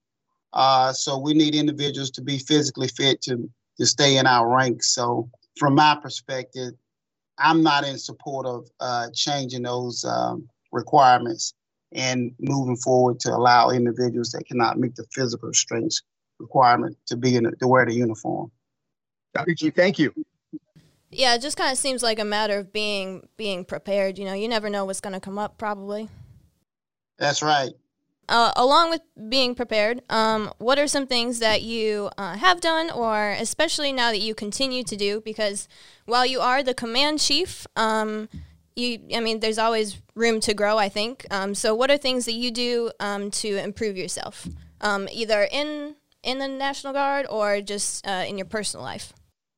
Uh, 0.54 0.92
so 0.92 1.20
we 1.20 1.34
need 1.34 1.54
individuals 1.54 2.10
to 2.12 2.22
be 2.22 2.40
physically 2.40 2.88
fit 2.88 3.22
to 3.22 3.48
to 3.78 3.86
stay 3.86 4.18
in 4.18 4.26
our 4.26 4.50
ranks. 4.50 4.96
So 4.96 5.30
from 5.60 5.76
my 5.76 5.96
perspective, 6.02 6.74
I'm 7.38 7.62
not 7.62 7.88
in 7.88 8.00
support 8.00 8.48
of 8.48 8.68
uh, 8.80 9.10
changing 9.14 9.64
those 9.64 10.04
um, 10.04 10.50
requirements 10.72 11.54
and 11.92 12.34
moving 12.40 12.78
forward 12.78 13.20
to 13.20 13.36
allow 13.36 13.70
individuals 13.70 14.32
that 14.32 14.48
cannot 14.48 14.80
meet 14.80 14.96
the 14.96 15.06
physical 15.14 15.54
strength 15.54 16.00
requirement 16.40 16.98
to 17.06 17.16
be 17.16 17.36
in 17.36 17.44
to 17.60 17.68
wear 17.68 17.86
the 17.86 17.94
uniform. 17.94 18.52
Dr. 19.36 19.54
Chief, 19.54 19.76
thank 19.76 20.00
you. 20.00 20.12
Yeah, 21.12 21.36
it 21.36 21.42
just 21.42 21.58
kind 21.58 21.72
of 21.72 21.78
seems 21.78 22.02
like 22.02 22.20
a 22.20 22.26
matter 22.26 22.58
of 22.58 22.72
being 22.72 23.28
being 23.36 23.66
prepared. 23.66 24.18
You 24.18 24.26
know, 24.26 24.34
you 24.34 24.48
never 24.48 24.70
know 24.70 24.86
what's 24.86 25.02
going 25.02 25.14
to 25.14 25.20
come 25.20 25.38
up. 25.38 25.58
Probably. 25.58 26.10
That's 27.18 27.42
right. 27.42 27.72
Uh, 28.30 28.54
along 28.56 28.90
with 28.90 29.02
being 29.28 29.54
prepared, 29.54 30.02
um, 30.10 30.54
what 30.58 30.80
are 30.80 30.88
some 30.88 31.06
things 31.06 31.40
that 31.40 31.64
you 31.64 32.10
uh, 32.18 32.38
have 32.38 32.62
done, 32.62 32.90
or 32.90 33.32
especially 33.32 33.92
now 33.92 34.10
that 34.10 34.22
you 34.22 34.34
continue 34.34 34.84
to 34.86 34.96
do? 34.96 35.20
Because 35.20 35.68
while 36.06 36.26
you 36.26 36.40
are 36.40 36.64
the 36.64 36.74
command 36.74 37.20
chief, 37.20 37.68
um, 37.76 38.30
you, 38.78 39.00
I 39.14 39.20
mean, 39.20 39.42
there's 39.42 39.58
always 39.58 39.98
room 40.16 40.40
to 40.42 40.54
grow. 40.54 40.78
I 40.78 40.88
think. 40.88 41.26
Um, 41.30 41.54
so, 41.54 41.76
what 41.76 41.92
are 41.92 41.98
things 41.98 42.24
that 42.24 42.34
you 42.34 42.52
do 42.52 42.92
um, 43.02 43.32
to 43.32 43.58
improve 43.58 43.98
yourself, 43.98 44.48
um, 44.80 45.10
either 45.12 45.46
in 45.52 45.96
in 46.24 46.40
the 46.40 46.48
National 46.48 46.94
Guard 46.94 47.26
or 47.30 47.60
just 47.60 48.08
uh, 48.08 48.24
in 48.26 48.38
your 48.38 48.48
personal 48.48 48.86
life? 48.86 49.12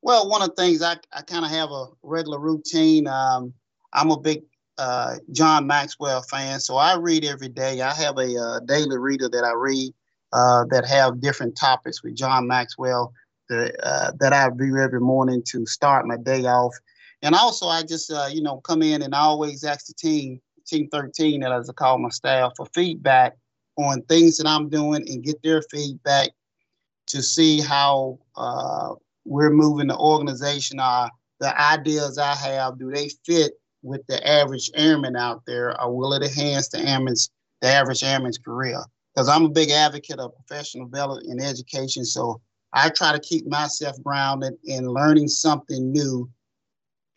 Well, 0.04 0.28
one 0.28 0.42
of 0.42 0.50
the 0.50 0.56
things 0.56 0.82
I, 0.82 0.98
I 1.14 1.22
kind 1.22 1.46
of 1.46 1.52
have 1.52 1.72
a 1.72 1.86
regular 2.04 2.38
routine. 2.38 3.08
Um, 3.08 3.54
I'm 3.94 4.12
a 4.12 4.20
big 4.20 4.44
uh, 4.78 5.16
John 5.32 5.66
Maxwell 5.66 6.22
fan, 6.24 6.60
so 6.60 6.76
I 6.76 6.98
read 6.98 7.24
every 7.24 7.48
day. 7.48 7.80
I 7.80 7.94
have 7.94 8.18
a 8.18 8.38
uh, 8.38 8.60
daily 8.60 8.98
reader 8.98 9.30
that 9.30 9.46
I 9.46 9.54
read 9.54 9.94
uh, 10.34 10.66
that 10.72 10.86
have 10.86 11.22
different 11.22 11.56
topics 11.56 12.04
with 12.04 12.16
John 12.16 12.48
Maxwell 12.48 13.14
that, 13.48 13.76
uh, 13.82 14.12
that 14.20 14.34
I 14.34 14.48
read 14.48 14.84
every 14.84 15.00
morning 15.00 15.42
to 15.48 15.66
start 15.66 16.06
my 16.06 16.18
day 16.18 16.44
off. 16.44 16.76
And 17.22 17.34
also, 17.34 17.68
I 17.68 17.84
just 17.84 18.12
uh, 18.12 18.28
you 18.30 18.42
know 18.42 18.58
come 18.58 18.82
in 18.82 19.04
and 19.04 19.16
I 19.16 19.20
always 19.20 19.64
ask 19.64 19.86
the 19.86 19.94
team, 19.94 20.42
Team 20.68 20.90
13, 20.92 21.44
as 21.44 21.70
I 21.70 21.74
call 21.74 21.98
my 21.98 22.10
staff, 22.10 22.52
for 22.58 22.66
feedback 22.74 23.38
on 23.78 24.02
things 24.04 24.36
that 24.38 24.48
I'm 24.48 24.68
doing 24.68 25.10
and 25.10 25.24
get 25.24 25.42
their 25.44 25.62
feedback 25.62 26.32
to 27.08 27.22
see 27.22 27.62
how 27.62 28.20
uh, 28.36 28.96
we're 29.26 29.52
moving 29.52 29.88
the 29.88 29.98
organization. 29.98 30.80
are 30.80 31.10
the 31.40 31.60
ideas 31.60 32.18
I 32.18 32.36
have, 32.36 32.80
do 32.80 32.92
they 32.92 33.10
fit 33.26 33.54
with 33.82 34.06
the 34.08 34.26
average 34.28 34.70
airman 34.76 35.16
out 35.16 35.44
there, 35.46 35.80
or 35.82 35.96
will 35.96 36.14
it 36.14 36.24
enhance 36.24 36.70
the 36.70 36.80
airman's 36.80 37.30
the 37.62 37.68
average 37.68 38.04
airman's 38.04 38.38
career? 38.38 38.80
Because 39.14 39.30
I'm 39.30 39.46
a 39.46 39.50
big 39.50 39.70
advocate 39.70 40.20
of 40.20 40.36
professional 40.36 40.88
development 40.88 41.28
and 41.30 41.42
education, 41.42 42.06
so 42.06 42.42
I 42.74 42.90
try 42.90 43.12
to 43.12 43.20
keep 43.20 43.48
myself 43.48 44.02
grounded 44.04 44.54
in 44.64 44.88
learning 44.88 45.28
something 45.28 45.92
new 45.92 46.30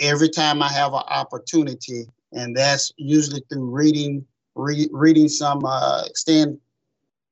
every 0.00 0.28
time 0.28 0.62
I 0.62 0.68
have 0.68 0.92
an 0.92 1.02
opportunity, 1.08 2.06
and 2.32 2.54
that's 2.54 2.92
usually 2.96 3.42
through 3.48 3.70
reading, 3.70 4.26
re- 4.54 4.90
reading 4.92 5.28
some, 5.28 5.64
uh, 5.64 6.04
staying 6.14 6.60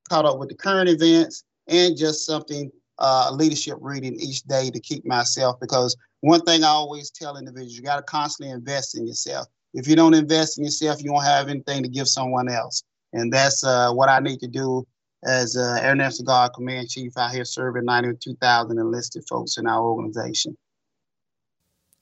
caught 0.09 0.25
up 0.25 0.39
with 0.39 0.49
the 0.49 0.55
current 0.55 0.89
events, 0.89 1.43
and 1.67 1.97
just 1.97 2.25
something 2.25 2.71
uh, 2.99 3.31
leadership 3.33 3.77
reading 3.81 4.15
each 4.19 4.43
day 4.43 4.69
to 4.69 4.79
keep 4.79 5.05
myself 5.05 5.59
because 5.59 5.95
one 6.21 6.41
thing 6.41 6.63
I 6.63 6.69
always 6.69 7.11
tell 7.11 7.37
individuals, 7.37 7.75
you 7.75 7.83
got 7.83 7.97
to 7.97 8.03
constantly 8.03 8.53
invest 8.53 8.97
in 8.97 9.05
yourself. 9.05 9.47
If 9.73 9.87
you 9.87 9.95
don't 9.95 10.13
invest 10.13 10.57
in 10.57 10.63
yourself, 10.63 11.03
you 11.03 11.11
won't 11.11 11.25
have 11.25 11.49
anything 11.49 11.83
to 11.83 11.89
give 11.89 12.07
someone 12.07 12.49
else. 12.49 12.83
And 13.13 13.31
that's 13.31 13.63
uh, 13.63 13.91
what 13.91 14.09
I 14.09 14.19
need 14.19 14.39
to 14.39 14.47
do 14.47 14.85
as 15.23 15.57
uh, 15.57 15.79
Air 15.81 15.95
National 15.95 16.25
Guard 16.25 16.53
Command 16.53 16.89
Chief 16.89 17.11
out 17.17 17.31
here 17.31 17.45
serving 17.45 17.85
92,000 17.85 18.77
enlisted 18.77 19.23
folks 19.27 19.57
in 19.57 19.67
our 19.67 19.83
organization. 19.83 20.55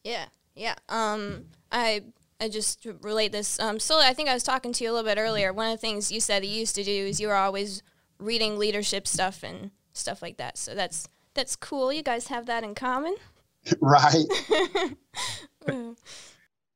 Yeah, 0.03 0.25
yeah. 0.55 0.75
Um, 0.89 1.45
I 1.71 2.03
I 2.39 2.49
just 2.49 2.85
relate 3.01 3.31
this. 3.31 3.59
Um, 3.59 3.79
so 3.79 3.99
I 3.99 4.13
think 4.13 4.27
I 4.27 4.33
was 4.33 4.43
talking 4.43 4.73
to 4.73 4.83
you 4.83 4.91
a 4.91 4.93
little 4.93 5.09
bit 5.09 5.17
earlier. 5.17 5.53
One 5.53 5.67
of 5.67 5.73
the 5.73 5.77
things 5.77 6.11
you 6.11 6.19
said 6.19 6.43
you 6.43 6.51
used 6.51 6.75
to 6.75 6.83
do 6.83 6.91
is 6.91 7.19
you 7.19 7.27
were 7.27 7.35
always 7.35 7.81
reading 8.19 8.57
leadership 8.57 9.07
stuff 9.07 9.43
and 9.43 9.71
stuff 9.93 10.21
like 10.21 10.37
that. 10.37 10.57
So 10.57 10.75
that's 10.75 11.07
that's 11.33 11.55
cool. 11.55 11.91
You 11.93 12.03
guys 12.03 12.27
have 12.27 12.45
that 12.47 12.63
in 12.63 12.75
common. 12.75 13.15
right. 13.79 14.25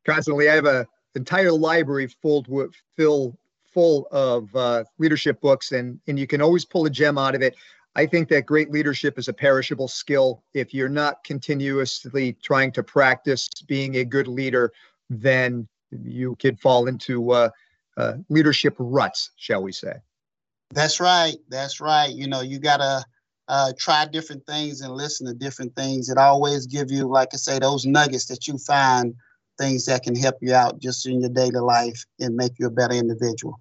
Constantly, 0.05 0.49
I 0.49 0.55
have 0.55 0.65
a 0.65 0.87
entire 1.15 1.51
library 1.51 2.07
full 2.07 2.45
with 2.47 2.71
fill 2.95 3.37
full 3.73 4.07
of 4.11 4.55
uh, 4.55 4.83
leadership 4.97 5.41
books, 5.41 5.71
and 5.71 5.99
and 6.07 6.17
you 6.17 6.27
can 6.27 6.41
always 6.41 6.65
pull 6.65 6.85
a 6.85 6.89
gem 6.89 7.17
out 7.17 7.35
of 7.35 7.41
it. 7.41 7.55
I 7.95 8.05
think 8.05 8.29
that 8.29 8.45
great 8.45 8.69
leadership 8.69 9.17
is 9.17 9.27
a 9.27 9.33
perishable 9.33 9.87
skill. 9.87 10.43
If 10.53 10.73
you're 10.73 10.87
not 10.87 11.23
continuously 11.23 12.33
trying 12.43 12.71
to 12.73 12.83
practice 12.83 13.49
being 13.67 13.95
a 13.97 14.05
good 14.05 14.27
leader, 14.27 14.71
then 15.09 15.67
you 15.91 16.35
could 16.35 16.59
fall 16.59 16.87
into 16.87 17.31
uh, 17.31 17.49
uh, 17.97 18.13
leadership 18.29 18.75
ruts, 18.77 19.31
shall 19.37 19.63
we 19.63 19.71
say. 19.71 19.93
That's 20.71 20.99
right. 20.99 21.35
That's 21.49 21.79
right. 21.79 22.13
You 22.13 22.27
know, 22.27 22.41
you 22.41 22.59
got 22.59 22.77
to 22.77 23.05
uh, 23.47 23.73
try 23.77 24.05
different 24.05 24.45
things 24.45 24.81
and 24.81 24.93
listen 24.93 25.25
to 25.27 25.33
different 25.33 25.75
things. 25.75 26.09
It 26.09 26.17
always 26.17 26.67
give 26.67 26.91
you, 26.91 27.07
like 27.07 27.29
I 27.33 27.37
say, 27.37 27.59
those 27.59 27.85
nuggets 27.85 28.25
that 28.25 28.47
you 28.47 28.57
find, 28.57 29.15
things 29.57 29.85
that 29.85 30.03
can 30.03 30.15
help 30.15 30.35
you 30.41 30.53
out 30.53 30.79
just 30.79 31.07
in 31.07 31.21
your 31.21 31.29
daily 31.29 31.59
life 31.59 32.05
and 32.19 32.35
make 32.35 32.53
you 32.59 32.67
a 32.67 32.71
better 32.71 32.93
individual. 32.93 33.59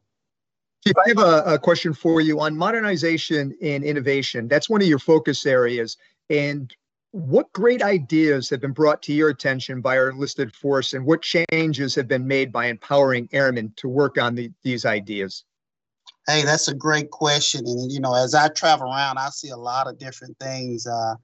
Chief, 0.84 0.94
I 0.98 1.08
have 1.08 1.18
a, 1.18 1.54
a 1.54 1.58
question 1.58 1.94
for 1.94 2.20
you 2.20 2.40
on 2.40 2.56
modernization 2.56 3.56
and 3.62 3.82
innovation. 3.82 4.46
That's 4.46 4.68
one 4.68 4.82
of 4.82 4.88
your 4.88 4.98
focus 4.98 5.46
areas. 5.46 5.96
And 6.28 6.74
what 7.12 7.52
great 7.52 7.82
ideas 7.82 8.50
have 8.50 8.60
been 8.60 8.72
brought 8.72 9.02
to 9.04 9.12
your 9.12 9.30
attention 9.30 9.80
by 9.80 9.96
our 9.96 10.10
enlisted 10.10 10.54
force, 10.54 10.92
and 10.92 11.06
what 11.06 11.22
changes 11.22 11.94
have 11.94 12.08
been 12.08 12.26
made 12.26 12.52
by 12.52 12.66
empowering 12.66 13.28
airmen 13.32 13.72
to 13.76 13.88
work 13.88 14.18
on 14.18 14.34
the, 14.34 14.50
these 14.62 14.84
ideas? 14.84 15.44
Hey, 16.26 16.44
that's 16.44 16.68
a 16.68 16.74
great 16.74 17.10
question. 17.10 17.66
And, 17.66 17.90
you 17.90 18.00
know, 18.00 18.14
as 18.14 18.34
I 18.34 18.48
travel 18.48 18.88
around, 18.88 19.18
I 19.18 19.30
see 19.30 19.50
a 19.50 19.56
lot 19.56 19.86
of 19.86 19.98
different 19.98 20.36
things. 20.38 20.86
Uh, 20.86 21.14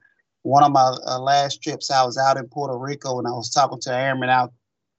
one 0.42 0.62
of 0.62 0.72
my 0.72 0.96
uh, 1.06 1.18
last 1.18 1.62
trips, 1.62 1.90
I 1.90 2.04
was 2.04 2.18
out 2.18 2.36
in 2.36 2.48
Puerto 2.48 2.76
Rico 2.76 3.18
and 3.18 3.26
I 3.26 3.32
was 3.32 3.50
talking 3.50 3.80
to 3.80 3.94
airmen 3.94 4.30
out 4.30 4.52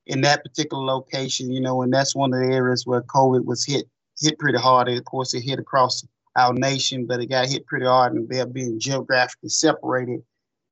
in 0.06 0.22
that 0.22 0.44
particular 0.44 0.84
location, 0.84 1.52
you 1.52 1.62
know, 1.62 1.82
and 1.82 1.94
that's 1.94 2.16
one 2.16 2.34
of 2.34 2.40
the 2.40 2.54
areas 2.54 2.86
where 2.86 3.02
COVID 3.04 3.46
was 3.46 3.66
hit 3.66 3.86
hit 4.20 4.38
pretty 4.40 4.60
hard. 4.60 4.90
And 4.90 4.98
of 4.98 5.06
course, 5.06 5.34
it 5.34 5.42
hit 5.42 5.60
across 5.60 6.06
our 6.38 6.54
nation, 6.54 7.06
but 7.08 7.20
it 7.22 7.28
got 7.28 7.48
hit 7.48 7.66
pretty 7.66 7.86
hard 7.86 8.14
and 8.14 8.28
they're 8.28 8.46
being 8.46 8.80
geographically 8.80 9.50
separated 9.50 10.22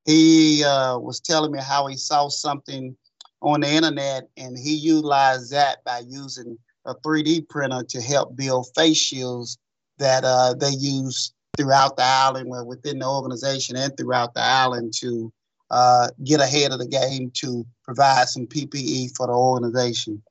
he 0.04 0.64
uh, 0.64 0.98
was 0.98 1.20
telling 1.20 1.52
me 1.52 1.60
how 1.60 1.86
he 1.86 1.96
saw 1.96 2.28
something 2.28 2.96
on 3.40 3.60
the 3.60 3.70
internet 3.70 4.28
and 4.36 4.58
he 4.58 4.74
utilized 4.74 5.52
that 5.52 5.82
by 5.84 6.02
using 6.06 6.58
a 6.84 6.94
3D 6.94 7.48
printer 7.48 7.82
to 7.88 8.00
help 8.00 8.36
build 8.36 8.66
face 8.74 8.96
shields 8.96 9.58
that 9.98 10.24
uh, 10.24 10.54
they 10.54 10.70
use 10.70 11.32
throughout 11.56 11.96
the 11.96 12.02
island, 12.02 12.48
well, 12.48 12.66
within 12.66 12.98
the 12.98 13.08
organization 13.08 13.76
and 13.76 13.96
throughout 13.96 14.34
the 14.34 14.40
island 14.40 14.92
to 14.98 15.32
uh, 15.70 16.08
get 16.24 16.40
ahead 16.40 16.72
of 16.72 16.78
the 16.78 16.86
game 16.86 17.30
to 17.34 17.64
provide 17.84 18.28
some 18.28 18.46
PPE 18.46 19.16
for 19.16 19.26
the 19.26 19.32
organization. 19.32 20.22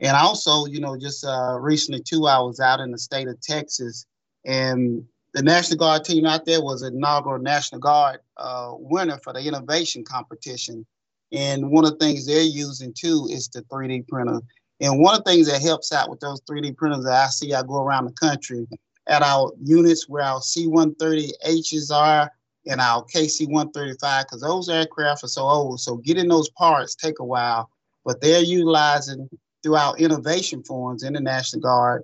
And 0.00 0.16
also, 0.16 0.66
you 0.66 0.80
know, 0.80 0.96
just 0.96 1.24
uh, 1.24 1.58
recently 1.60 2.02
too, 2.02 2.26
I 2.26 2.38
was 2.38 2.60
out 2.60 2.80
in 2.80 2.90
the 2.90 2.98
state 2.98 3.28
of 3.28 3.40
Texas 3.40 4.06
and 4.44 5.04
the 5.34 5.42
National 5.42 5.78
Guard 5.78 6.04
team 6.04 6.26
out 6.26 6.44
there 6.44 6.62
was 6.62 6.82
inaugural 6.82 7.38
National 7.38 7.80
Guard 7.80 8.20
uh, 8.36 8.72
winner 8.76 9.18
for 9.22 9.32
the 9.32 9.40
innovation 9.40 10.02
competition. 10.04 10.86
And 11.32 11.70
one 11.70 11.84
of 11.84 11.92
the 11.92 12.04
things 12.04 12.26
they're 12.26 12.42
using 12.42 12.92
too 12.92 13.28
is 13.30 13.48
the 13.48 13.62
3D 13.62 14.08
printer. 14.08 14.40
And 14.80 15.00
one 15.00 15.14
of 15.14 15.24
the 15.24 15.30
things 15.30 15.46
that 15.48 15.60
helps 15.60 15.92
out 15.92 16.08
with 16.08 16.20
those 16.20 16.40
3D 16.42 16.76
printers 16.76 17.04
that 17.04 17.12
I 17.12 17.26
see 17.28 17.52
I 17.52 17.62
go 17.62 17.82
around 17.82 18.06
the 18.06 18.12
country 18.12 18.66
at 19.06 19.22
our 19.22 19.52
units 19.62 20.08
where 20.08 20.22
our 20.22 20.40
C-130Hs 20.40 21.90
are 21.90 22.30
and 22.66 22.80
our 22.80 23.04
KC-135, 23.04 24.24
because 24.24 24.40
those 24.40 24.68
aircraft 24.68 25.24
are 25.24 25.28
so 25.28 25.42
old. 25.42 25.80
So 25.80 25.96
getting 25.96 26.28
those 26.28 26.48
parts 26.50 26.94
take 26.94 27.18
a 27.18 27.24
while, 27.24 27.70
but 28.04 28.20
they're 28.20 28.42
utilizing 28.42 29.28
through 29.62 29.76
our 29.76 29.96
innovation 29.96 30.62
forums 30.62 31.02
in 31.02 31.12
the 31.12 31.20
National 31.20 31.60
Guard 31.60 32.02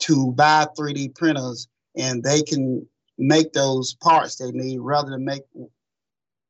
to 0.00 0.32
buy 0.32 0.66
3D 0.78 1.14
printers 1.14 1.68
and 1.96 2.22
they 2.22 2.42
can 2.42 2.86
make 3.18 3.52
those 3.52 3.94
parts 3.94 4.36
they 4.36 4.50
need 4.52 4.78
rather 4.78 5.10
than 5.10 5.24
make 5.24 5.42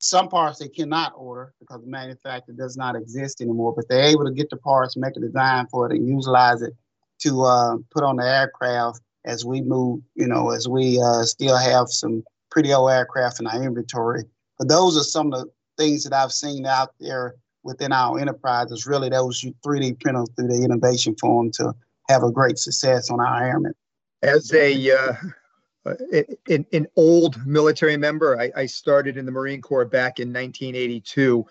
some 0.02 0.28
parts 0.28 0.58
they 0.58 0.68
cannot 0.68 1.12
order 1.16 1.54
because 1.60 1.80
the 1.80 1.86
manufacturer 1.86 2.54
does 2.54 2.76
not 2.76 2.96
exist 2.96 3.40
anymore, 3.40 3.72
but 3.74 3.88
they're 3.88 4.02
able 4.02 4.24
to 4.24 4.32
get 4.32 4.50
the 4.50 4.56
parts, 4.56 4.96
make 4.96 5.16
a 5.16 5.20
design 5.20 5.66
for 5.70 5.86
it, 5.86 5.96
and 5.96 6.08
utilize 6.08 6.60
it 6.60 6.74
to 7.20 7.42
uh, 7.42 7.76
put 7.92 8.02
on 8.02 8.16
the 8.16 8.24
aircraft 8.24 9.00
as 9.24 9.44
we 9.44 9.60
move, 9.60 10.00
you 10.16 10.26
know, 10.26 10.50
as 10.50 10.68
we 10.68 11.00
uh, 11.00 11.22
still 11.22 11.56
have 11.56 11.88
some 11.88 12.24
pretty 12.50 12.72
old 12.72 12.90
aircraft 12.90 13.38
in 13.38 13.46
our 13.46 13.62
inventory. 13.62 14.24
But 14.58 14.68
those 14.68 14.96
are 14.96 15.04
some 15.04 15.32
of 15.32 15.40
the 15.40 15.50
things 15.78 16.02
that 16.02 16.12
I've 16.12 16.32
seen 16.32 16.66
out 16.66 16.90
there 16.98 17.36
within 17.62 17.92
our 17.92 18.18
enterprise 18.18 18.72
is 18.72 18.88
really 18.88 19.08
those 19.08 19.40
3D 19.64 20.00
printers 20.00 20.28
through 20.34 20.48
the 20.48 20.64
innovation 20.64 21.14
forum 21.20 21.52
to 21.52 21.72
have 22.08 22.24
a 22.24 22.32
great 22.32 22.58
success 22.58 23.08
on 23.08 23.20
our 23.20 23.44
airmen 23.44 23.72
as 24.22 24.52
a 24.52 24.90
uh, 24.90 25.14
an, 25.84 26.66
an, 26.72 26.86
old 26.96 27.44
military 27.46 27.96
member, 27.96 28.40
I, 28.40 28.50
I, 28.56 28.66
started 28.66 29.16
in 29.16 29.26
the 29.26 29.32
Marine 29.32 29.60
Corps 29.60 29.84
back 29.84 30.20
in 30.20 30.28
1982. 30.28 31.44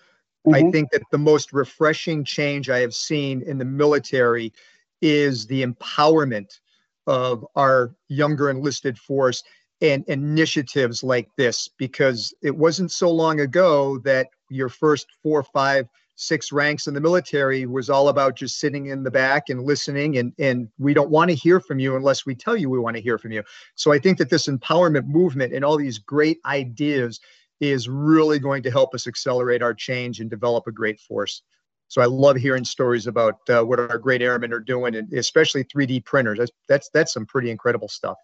Mm-hmm. 0.46 0.54
I 0.54 0.70
think 0.70 0.90
that 0.90 1.02
the 1.10 1.18
most 1.18 1.52
refreshing 1.52 2.24
change 2.24 2.70
I 2.70 2.78
have 2.80 2.94
seen 2.94 3.42
in 3.42 3.58
the 3.58 3.64
military 3.64 4.52
is 5.00 5.46
the 5.46 5.64
empowerment 5.64 6.60
of 7.06 7.46
our 7.56 7.94
younger 8.08 8.48
enlisted 8.48 8.98
force 8.98 9.42
and 9.80 10.04
initiatives 10.06 11.02
like 11.02 11.28
this, 11.36 11.68
because 11.76 12.32
it 12.40 12.56
wasn't 12.56 12.92
so 12.92 13.10
long 13.10 13.40
ago 13.40 13.98
that 13.98 14.28
your 14.48 14.68
first 14.68 15.08
four, 15.22 15.40
or 15.40 15.42
five, 15.42 15.88
six 16.14 16.52
ranks 16.52 16.86
in 16.86 16.94
the 16.94 17.00
military 17.00 17.66
was 17.66 17.88
all 17.88 18.08
about 18.08 18.36
just 18.36 18.60
sitting 18.60 18.86
in 18.86 19.02
the 19.02 19.10
back 19.10 19.48
and 19.48 19.64
listening 19.64 20.18
and 20.18 20.32
and 20.38 20.68
we 20.78 20.92
don't 20.92 21.10
want 21.10 21.30
to 21.30 21.34
hear 21.34 21.58
from 21.58 21.78
you 21.78 21.96
unless 21.96 22.26
we 22.26 22.34
tell 22.34 22.56
you 22.56 22.68
we 22.68 22.78
want 22.78 22.96
to 22.96 23.02
hear 23.02 23.18
from 23.18 23.32
you. 23.32 23.42
So 23.74 23.92
i 23.92 23.98
think 23.98 24.18
that 24.18 24.30
this 24.30 24.46
empowerment 24.46 25.06
movement 25.06 25.52
and 25.54 25.64
all 25.64 25.76
these 25.76 25.98
great 25.98 26.38
ideas 26.44 27.20
is 27.60 27.88
really 27.88 28.38
going 28.38 28.62
to 28.62 28.70
help 28.70 28.94
us 28.94 29.06
accelerate 29.06 29.62
our 29.62 29.74
change 29.74 30.20
and 30.20 30.28
develop 30.28 30.66
a 30.66 30.72
great 30.72 31.00
force. 31.00 31.42
So 31.88 32.02
i 32.02 32.06
love 32.06 32.36
hearing 32.36 32.64
stories 32.64 33.06
about 33.06 33.38
uh, 33.48 33.62
what 33.62 33.80
our 33.80 33.98
great 33.98 34.22
airmen 34.22 34.52
are 34.52 34.60
doing 34.60 34.94
and 34.94 35.12
especially 35.14 35.64
3d 35.64 36.04
printers. 36.04 36.38
That's 36.38 36.52
that's, 36.68 36.90
that's 36.92 37.12
some 37.14 37.26
pretty 37.26 37.50
incredible 37.50 37.88
stuff. 37.88 38.18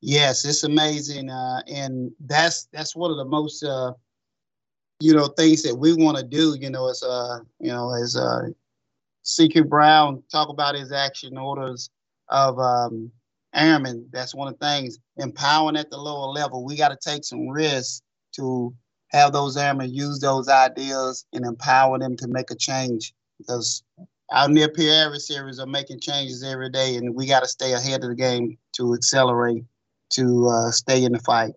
Yes 0.00 0.44
it's 0.46 0.64
amazing 0.64 1.28
uh, 1.28 1.60
and 1.68 2.10
that's 2.20 2.64
that's 2.72 2.96
one 2.96 3.10
of 3.10 3.18
the 3.18 3.24
most 3.26 3.62
uh, 3.62 3.92
you 5.00 5.14
know, 5.14 5.26
things 5.26 5.62
that 5.62 5.74
we 5.74 5.94
want 5.94 6.16
to 6.16 6.24
do, 6.24 6.56
you 6.58 6.70
know, 6.70 6.88
as 6.88 7.02
uh, 7.02 7.38
you 7.60 7.72
know, 7.72 7.92
as 7.92 8.16
uh 8.16 8.48
CQ 9.24 9.68
Brown 9.68 10.22
talk 10.30 10.48
about 10.48 10.74
his 10.74 10.92
action 10.92 11.36
orders 11.36 11.90
of 12.28 12.58
um 12.58 13.10
airmen. 13.54 14.08
That's 14.12 14.34
one 14.34 14.48
of 14.48 14.58
the 14.58 14.66
things. 14.66 14.98
Empowering 15.16 15.76
at 15.76 15.90
the 15.90 15.96
lower 15.96 16.28
level. 16.32 16.64
We 16.64 16.76
got 16.76 16.88
to 16.88 16.98
take 17.02 17.24
some 17.24 17.48
risks 17.48 18.02
to 18.36 18.74
have 19.12 19.32
those 19.32 19.56
airmen 19.56 19.92
use 19.92 20.18
those 20.20 20.48
ideas 20.48 21.24
and 21.32 21.44
empower 21.44 21.98
them 21.98 22.16
to 22.16 22.28
make 22.28 22.50
a 22.50 22.54
change 22.54 23.14
because 23.38 23.82
our 24.30 24.48
near 24.48 24.68
peer 24.68 25.06
adversaries 25.06 25.60
are 25.60 25.66
making 25.66 26.00
changes 26.00 26.42
every 26.42 26.70
day 26.70 26.96
and 26.96 27.14
we 27.14 27.26
got 27.26 27.40
to 27.40 27.48
stay 27.48 27.72
ahead 27.72 28.02
of 28.02 28.10
the 28.10 28.16
game 28.16 28.58
to 28.72 28.94
accelerate 28.94 29.64
to 30.10 30.46
uh, 30.48 30.70
stay 30.70 31.04
in 31.04 31.12
the 31.12 31.18
fight 31.20 31.52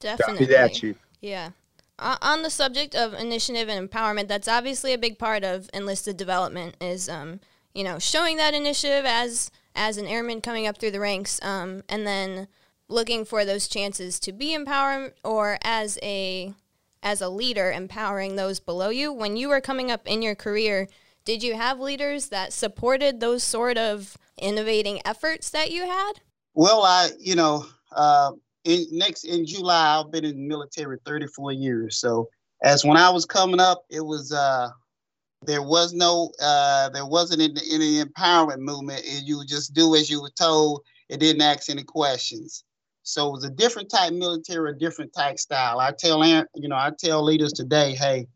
definitely 0.00 0.46
that, 0.46 0.72
Chief. 0.72 0.96
yeah 1.20 1.50
on 1.98 2.42
the 2.42 2.50
subject 2.50 2.94
of 2.94 3.14
initiative 3.14 3.68
and 3.68 3.88
empowerment, 3.88 4.28
that's 4.28 4.48
obviously 4.48 4.92
a 4.92 4.98
big 4.98 5.18
part 5.18 5.44
of 5.44 5.70
enlisted 5.72 6.16
development. 6.16 6.76
Is 6.80 7.08
um, 7.08 7.40
you 7.72 7.84
know 7.84 7.98
showing 7.98 8.36
that 8.38 8.54
initiative 8.54 9.04
as 9.04 9.50
as 9.74 9.96
an 9.96 10.06
airman 10.06 10.40
coming 10.40 10.66
up 10.66 10.78
through 10.78 10.90
the 10.92 11.00
ranks, 11.00 11.40
um, 11.42 11.82
and 11.88 12.06
then 12.06 12.48
looking 12.88 13.24
for 13.24 13.44
those 13.44 13.68
chances 13.68 14.20
to 14.20 14.32
be 14.32 14.52
empowered 14.52 15.14
or 15.24 15.58
as 15.62 15.98
a 16.02 16.52
as 17.02 17.20
a 17.20 17.28
leader 17.28 17.70
empowering 17.70 18.36
those 18.36 18.60
below 18.60 18.88
you. 18.88 19.12
When 19.12 19.36
you 19.36 19.48
were 19.48 19.60
coming 19.60 19.90
up 19.90 20.06
in 20.06 20.22
your 20.22 20.34
career, 20.34 20.88
did 21.24 21.42
you 21.42 21.54
have 21.54 21.78
leaders 21.78 22.28
that 22.28 22.52
supported 22.52 23.20
those 23.20 23.44
sort 23.44 23.78
of 23.78 24.16
innovating 24.38 25.00
efforts 25.04 25.50
that 25.50 25.70
you 25.70 25.86
had? 25.86 26.14
Well, 26.54 26.82
I 26.82 27.10
you 27.20 27.36
know. 27.36 27.66
Uh, 27.92 28.32
in 28.64 28.86
next 28.90 29.24
in 29.24 29.46
July, 29.46 30.00
I've 30.00 30.10
been 30.10 30.24
in 30.24 30.36
the 30.36 30.48
military 30.48 30.98
34 31.04 31.52
years. 31.52 31.96
So 31.98 32.28
as 32.62 32.84
when 32.84 32.96
I 32.96 33.10
was 33.10 33.26
coming 33.26 33.60
up, 33.60 33.84
it 33.90 34.00
was 34.00 34.32
uh 34.32 34.70
there 35.46 35.62
was 35.62 35.92
no 35.92 36.30
uh 36.40 36.88
there 36.90 37.06
wasn't 37.06 37.42
any, 37.42 38.02
empowerment 38.02 38.58
movement. 38.58 39.04
You 39.04 39.44
just 39.46 39.74
do 39.74 39.94
as 39.94 40.10
you 40.10 40.22
were 40.22 40.32
told. 40.38 40.82
It 41.08 41.20
didn't 41.20 41.42
ask 41.42 41.68
any 41.68 41.82
questions. 41.82 42.64
So 43.02 43.28
it 43.28 43.32
was 43.32 43.44
a 43.44 43.50
different 43.50 43.90
type 43.90 44.14
military, 44.14 44.70
a 44.70 44.74
different 44.74 45.12
type 45.12 45.38
style. 45.38 45.78
I 45.78 45.92
tell 45.92 46.24
you 46.24 46.68
know, 46.68 46.76
I 46.76 46.90
tell 46.98 47.22
leaders 47.22 47.52
today, 47.52 47.94
hey, 47.94 48.26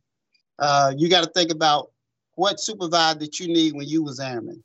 uh, 0.58 0.92
you 0.96 1.08
got 1.08 1.24
to 1.24 1.30
think 1.30 1.50
about 1.50 1.90
what 2.34 2.60
supervisor 2.60 3.20
that 3.20 3.40
you 3.40 3.48
need 3.48 3.74
when 3.74 3.88
you 3.88 4.02
was 4.02 4.20
airman. 4.20 4.62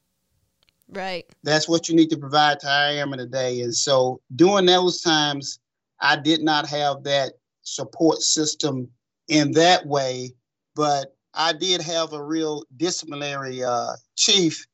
Right. 0.94 1.26
That's 1.44 1.68
what 1.68 1.90
you 1.90 1.96
need 1.96 2.10
to 2.12 2.18
provide 2.18 2.60
to 2.62 2.68
our 2.68 2.90
airmen 2.90 3.20
today. 3.20 3.62
And 3.62 3.76
so 3.76 4.22
during 4.36 4.66
those 4.66 5.02
times, 5.02 5.60
I 6.00 6.16
did 6.16 6.44
not 6.44 6.68
have 6.68 7.04
that 7.04 7.34
support 7.64 8.22
system 8.22 8.90
in 9.28 9.52
that 9.54 9.86
way, 9.86 10.34
but 10.76 11.16
I 11.34 11.54
did 11.54 11.82
have 11.82 12.14
a 12.14 12.24
real 12.24 12.64
disciplinary 12.78 13.64
uh, 13.64 13.94
chief 14.16 14.68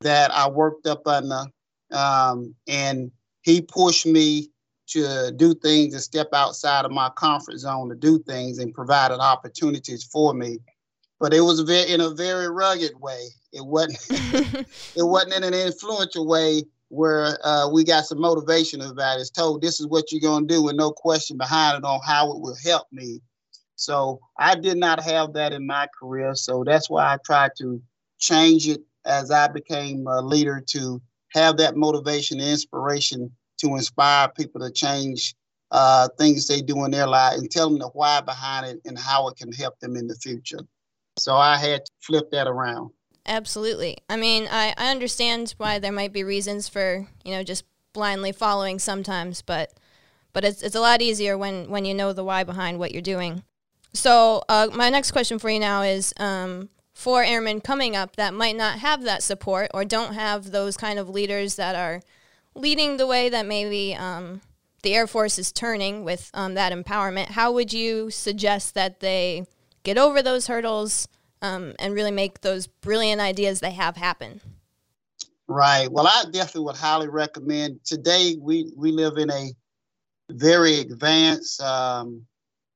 that 0.00 0.30
I 0.32 0.48
worked 0.48 0.86
up 0.86 1.06
under, 1.06 1.44
um, 1.92 2.54
and 2.66 3.10
he 3.42 3.60
pushed 3.60 4.06
me 4.06 4.48
to 4.88 5.30
do 5.36 5.54
things 5.54 5.94
and 5.94 6.02
step 6.02 6.28
outside 6.32 6.84
of 6.84 6.90
my 6.90 7.10
comfort 7.10 7.58
zone 7.58 7.88
to 7.90 7.94
do 7.94 8.18
things 8.20 8.58
and 8.58 8.74
provided 8.74 9.20
opportunities 9.20 10.02
for 10.02 10.34
me. 10.34 10.58
But 11.20 11.32
it 11.32 11.42
was 11.42 11.60
very, 11.60 11.90
in 11.92 12.00
a 12.00 12.10
very 12.10 12.50
rugged 12.50 12.98
way. 12.98 13.28
It 13.52 13.64
wasn't 13.64 13.98
it 14.94 15.02
wasn't 15.02 15.34
in 15.34 15.44
an 15.44 15.54
influential 15.54 16.26
way 16.26 16.64
where 16.88 17.38
uh, 17.44 17.68
we 17.70 17.84
got 17.84 18.04
some 18.04 18.20
motivation 18.20 18.80
about 18.80 19.18
it. 19.18 19.20
It's 19.20 19.30
told 19.30 19.62
this 19.62 19.80
is 19.80 19.86
what 19.86 20.10
you're 20.10 20.20
gonna 20.20 20.46
do 20.46 20.62
with 20.62 20.76
no 20.76 20.90
question 20.90 21.36
behind 21.36 21.78
it 21.78 21.84
on 21.84 22.00
how 22.04 22.32
it 22.32 22.40
will 22.40 22.56
help 22.64 22.86
me. 22.92 23.20
So 23.76 24.20
I 24.38 24.56
did 24.56 24.76
not 24.76 25.00
have 25.02 25.32
that 25.34 25.52
in 25.52 25.66
my 25.66 25.86
career. 25.98 26.34
So 26.34 26.64
that's 26.64 26.90
why 26.90 27.14
I 27.14 27.16
tried 27.24 27.52
to 27.58 27.80
change 28.18 28.68
it 28.68 28.82
as 29.06 29.30
I 29.30 29.48
became 29.48 30.06
a 30.06 30.20
leader 30.20 30.62
to 30.70 31.00
have 31.32 31.56
that 31.56 31.76
motivation 31.76 32.40
and 32.40 32.50
inspiration 32.50 33.30
to 33.58 33.76
inspire 33.76 34.28
people 34.28 34.60
to 34.60 34.70
change 34.70 35.34
uh, 35.70 36.08
things 36.18 36.46
they 36.46 36.60
do 36.60 36.84
in 36.84 36.90
their 36.90 37.06
life 37.06 37.38
and 37.38 37.50
tell 37.50 37.70
them 37.70 37.78
the 37.78 37.88
why 37.88 38.20
behind 38.20 38.66
it 38.66 38.80
and 38.84 38.98
how 38.98 39.28
it 39.28 39.36
can 39.36 39.52
help 39.52 39.78
them 39.80 39.96
in 39.96 40.06
the 40.08 40.16
future. 40.16 40.60
So 41.18 41.34
I 41.36 41.56
had 41.56 41.84
to 41.84 41.92
flip 42.00 42.30
that 42.32 42.48
around. 42.48 42.90
Absolutely. 43.30 43.96
I 44.10 44.16
mean, 44.16 44.48
I, 44.50 44.74
I 44.76 44.90
understand 44.90 45.54
why 45.56 45.78
there 45.78 45.92
might 45.92 46.12
be 46.12 46.24
reasons 46.24 46.68
for, 46.68 47.06
you 47.24 47.30
know, 47.30 47.44
just 47.44 47.64
blindly 47.92 48.32
following 48.32 48.80
sometimes, 48.80 49.40
but 49.40 49.72
but 50.32 50.44
it's, 50.44 50.62
it's 50.62 50.74
a 50.74 50.80
lot 50.80 51.00
easier 51.00 51.38
when, 51.38 51.70
when 51.70 51.84
you 51.84 51.94
know 51.94 52.12
the 52.12 52.24
why 52.24 52.44
behind 52.44 52.78
what 52.78 52.92
you're 52.92 53.02
doing. 53.02 53.42
So 53.92 54.42
uh, 54.48 54.68
my 54.72 54.88
next 54.90 55.12
question 55.12 55.38
for 55.38 55.50
you 55.50 55.58
now 55.58 55.82
is 55.82 56.12
um, 56.18 56.68
for 56.92 57.24
airmen 57.24 57.60
coming 57.60 57.96
up 57.96 58.14
that 58.16 58.34
might 58.34 58.56
not 58.56 58.78
have 58.78 59.02
that 59.04 59.24
support 59.24 59.70
or 59.74 59.84
don't 59.84 60.14
have 60.14 60.50
those 60.50 60.76
kind 60.76 61.00
of 61.00 61.08
leaders 61.08 61.56
that 61.56 61.74
are 61.74 62.02
leading 62.54 62.96
the 62.96 63.08
way 63.08 63.28
that 63.28 63.46
maybe 63.46 63.94
um, 63.96 64.40
the 64.82 64.94
Air 64.94 65.08
Force 65.08 65.36
is 65.38 65.50
turning 65.50 66.04
with 66.04 66.30
um, 66.34 66.54
that 66.54 66.72
empowerment, 66.72 67.30
how 67.30 67.52
would 67.52 67.72
you 67.72 68.10
suggest 68.10 68.74
that 68.74 69.00
they 69.00 69.46
get 69.82 69.98
over 69.98 70.22
those 70.22 70.46
hurdles 70.46 71.08
um, 71.42 71.74
and 71.78 71.94
really 71.94 72.10
make 72.10 72.40
those 72.40 72.66
brilliant 72.66 73.20
ideas 73.20 73.60
they 73.60 73.72
have 73.72 73.96
happen. 73.96 74.40
Right. 75.48 75.90
Well, 75.90 76.06
I 76.06 76.24
definitely 76.30 76.66
would 76.66 76.76
highly 76.76 77.08
recommend. 77.08 77.80
Today, 77.84 78.36
we 78.40 78.72
we 78.76 78.92
live 78.92 79.16
in 79.16 79.30
a 79.30 79.50
very 80.30 80.78
advanced 80.78 81.60
um, 81.60 82.24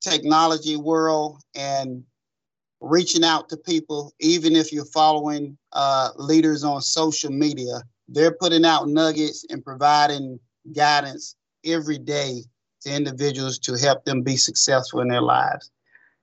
technology 0.00 0.76
world, 0.76 1.40
and 1.54 2.02
reaching 2.80 3.24
out 3.24 3.48
to 3.48 3.56
people, 3.56 4.12
even 4.20 4.56
if 4.56 4.72
you're 4.72 4.84
following 4.86 5.56
uh, 5.72 6.10
leaders 6.16 6.64
on 6.64 6.82
social 6.82 7.30
media, 7.30 7.82
they're 8.08 8.34
putting 8.34 8.64
out 8.64 8.88
nuggets 8.88 9.46
and 9.50 9.64
providing 9.64 10.38
guidance 10.74 11.36
every 11.64 11.98
day 11.98 12.42
to 12.82 12.94
individuals 12.94 13.58
to 13.58 13.74
help 13.74 14.04
them 14.04 14.22
be 14.22 14.36
successful 14.36 15.00
in 15.00 15.08
their 15.08 15.22
lives. 15.22 15.70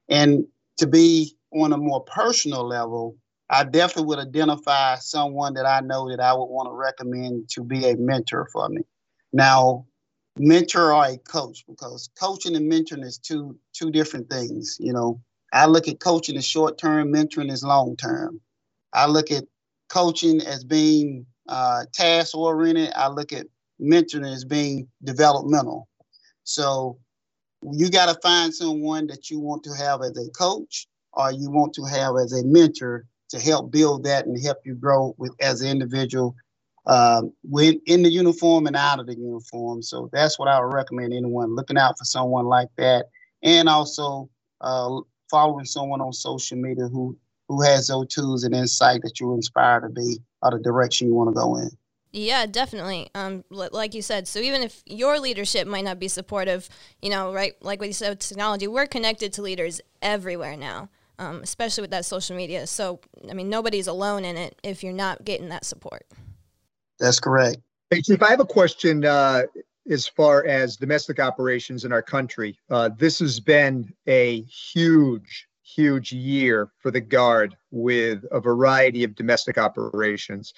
And 0.10 0.46
to 0.78 0.88
be 0.88 1.36
on 1.54 1.74
a 1.74 1.78
more 1.78 2.04
personal 2.04 2.66
level, 2.66 3.16
I 3.50 3.64
definitely 3.66 4.06
would 4.06 4.20
identify 4.20 4.96
someone 4.96 5.54
that 5.56 5.66
I 5.66 5.82
know 5.82 6.10
that 6.10 6.22
I 6.22 6.34
would 6.34 6.46
want 6.46 6.68
to 6.68 6.74
recommend 6.74 7.50
to 7.50 7.64
be 7.64 7.90
a 7.90 7.98
mentor 7.98 8.48
for 8.54 8.70
me. 8.70 8.82
Now, 9.34 9.86
mentor 10.38 10.94
or 10.94 11.06
a 11.06 11.18
coach, 11.18 11.66
because 11.68 12.10
coaching 12.20 12.56
and 12.56 12.72
mentoring 12.72 13.04
is 13.04 13.18
two 13.18 13.58
two 13.74 13.92
different 13.92 14.30
things. 14.30 14.78
You 14.80 14.94
know, 14.94 15.22
I 15.52 15.66
look 15.66 15.88
at 15.88 16.00
coaching 16.00 16.38
as 16.38 16.46
short 16.46 16.78
term, 16.78 17.14
mentoring 17.14 17.52
as 17.52 17.64
long 17.64 17.98
term. 17.98 18.40
I 18.94 19.08
look 19.08 19.32
at 19.32 19.44
coaching 19.90 20.42
as 20.42 20.64
being 20.64 21.26
uh, 21.50 21.84
task 21.94 22.36
oriented. 22.36 22.92
I 22.96 23.10
look 23.10 23.34
at 23.34 23.48
mentoring 23.82 24.32
as 24.32 24.46
being 24.46 24.88
developmental. 25.04 25.90
So 26.44 26.98
you 27.74 27.90
got 27.90 28.14
to 28.14 28.20
find 28.22 28.54
someone 28.54 29.08
that 29.08 29.30
you 29.30 29.40
want 29.40 29.64
to 29.64 29.74
have 29.74 30.02
as 30.02 30.18
a 30.18 30.30
coach 30.32 30.88
or 31.14 31.32
you 31.32 31.50
want 31.50 31.74
to 31.74 31.84
have 31.84 32.16
as 32.24 32.34
a 32.34 32.46
mentor 32.46 33.06
to 33.30 33.40
help 33.40 33.72
build 33.72 34.04
that 34.04 34.26
and 34.26 34.42
help 34.44 34.58
you 34.66 34.76
grow 34.76 35.16
with 35.18 35.34
as 35.40 35.62
an 35.62 35.70
individual 35.70 36.36
when 37.44 37.80
in 37.86 38.04
the 38.04 38.10
uniform 38.10 38.68
and 38.68 38.76
out 38.76 39.00
of 39.00 39.08
the 39.08 39.18
uniform. 39.18 39.82
So 39.82 40.10
that's 40.12 40.40
what 40.40 40.48
I 40.48 40.60
would 40.60 40.74
recommend 40.74 41.14
anyone 41.14 41.56
looking 41.56 41.78
out 41.78 41.98
for 41.98 42.06
someone 42.06 42.46
like 42.46 42.70
that, 42.78 43.08
and 43.44 43.70
also 43.70 44.30
uh, 44.62 45.00
following 45.30 45.66
someone 45.66 46.02
on 46.02 46.14
social 46.14 46.58
media 46.58 46.88
who 46.88 47.18
who 47.48 47.62
has 47.62 47.88
those 47.88 48.08
tools 48.08 48.44
and 48.44 48.56
insight 48.56 49.02
that 49.04 49.20
you 49.20 49.34
inspire 49.34 49.82
to 49.82 49.90
be 49.90 50.20
or 50.42 50.52
the 50.52 50.60
direction 50.60 51.08
you 51.08 51.14
want 51.14 51.30
to 51.30 51.34
go 51.34 51.58
in. 51.58 51.70
Yeah, 52.14 52.46
definitely. 52.46 53.10
Um, 53.16 53.46
like 53.50 53.94
you 53.94 54.02
said, 54.02 54.28
so 54.28 54.40
even 54.40 54.62
if 54.62 54.84
your 54.86 55.18
leadership 55.20 55.66
might 55.66 55.86
not 55.86 55.98
be 55.98 56.10
supportive, 56.10 56.68
you 57.02 57.10
know, 57.10 57.34
right? 57.34 57.54
Like 57.62 57.80
what 57.80 57.88
you 57.88 57.94
said 57.94 58.20
technology, 58.20 58.68
we're 58.68 58.86
connected 58.86 59.32
to 59.34 59.42
leaders 59.42 59.80
everywhere 60.02 60.58
now, 60.58 60.90
um, 61.22 61.42
especially 61.44 61.82
with 61.82 61.92
that 61.92 62.04
social 62.04 62.36
media. 62.36 62.66
So, 62.66 63.00
I 63.30 63.34
mean, 63.34 63.48
nobody's 63.48 63.86
alone 63.86 64.26
in 64.26 64.38
it 64.38 64.60
if 64.64 64.84
you're 64.84 64.92
not 64.92 65.24
getting 65.24 65.50
that 65.50 65.66
support. 65.66 66.06
That's 67.00 67.20
correct. 67.20 67.58
Hey, 67.92 68.02
Chief, 68.02 68.22
I 68.24 68.32
have 68.32 68.40
a 68.40 68.46
question 68.46 69.06
uh, 69.06 69.44
as 69.90 70.08
far 70.08 70.46
as 70.48 70.78
domestic 70.78 71.20
operations 71.20 71.86
in 71.86 71.92
our 71.92 72.02
country. 72.02 72.58
Uh, 72.72 72.90
this 72.98 73.20
has 73.20 73.40
been 73.40 73.94
a 74.08 74.42
huge, 74.42 75.48
huge 75.64 76.12
year 76.12 76.72
for 76.80 76.90
the 76.90 77.02
Guard 77.02 77.56
with 77.70 78.24
a 78.32 78.40
variety 78.40 79.04
of 79.04 79.14
domestic 79.14 79.60
operations 79.60 80.54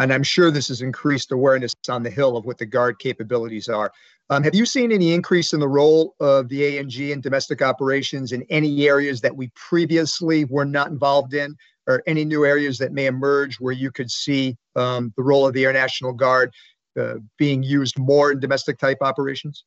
and 0.00 0.14
I'm 0.14 0.22
sure 0.22 0.50
this 0.50 0.68
has 0.68 0.80
increased 0.80 1.30
awareness 1.30 1.74
on 1.88 2.02
the 2.02 2.10
Hill 2.10 2.36
of 2.36 2.46
what 2.46 2.56
the 2.56 2.64
Guard 2.64 2.98
capabilities 2.98 3.68
are. 3.68 3.92
Um, 4.30 4.44
have 4.44 4.54
you 4.54 4.64
seen 4.64 4.92
any 4.92 5.12
increase 5.12 5.52
in 5.52 5.58
the 5.58 5.68
role 5.68 6.14
of 6.20 6.48
the 6.48 6.78
ANG 6.78 6.92
in 6.92 7.20
domestic 7.20 7.60
operations 7.62 8.30
in 8.30 8.44
any 8.48 8.86
areas 8.86 9.20
that 9.22 9.34
we 9.34 9.48
previously 9.56 10.44
were 10.44 10.64
not 10.64 10.88
involved 10.88 11.34
in, 11.34 11.56
or 11.88 12.04
any 12.06 12.24
new 12.24 12.46
areas 12.46 12.78
that 12.78 12.92
may 12.92 13.06
emerge 13.06 13.56
where 13.56 13.72
you 13.72 13.90
could 13.90 14.08
see 14.08 14.56
um, 14.76 15.12
the 15.16 15.22
role 15.24 15.48
of 15.48 15.52
the 15.52 15.64
Air 15.64 15.72
National 15.72 16.12
Guard 16.12 16.52
uh, 16.98 17.14
being 17.38 17.64
used 17.64 17.98
more 17.98 18.30
in 18.30 18.38
domestic 18.38 18.78
type 18.78 18.98
operations? 19.00 19.64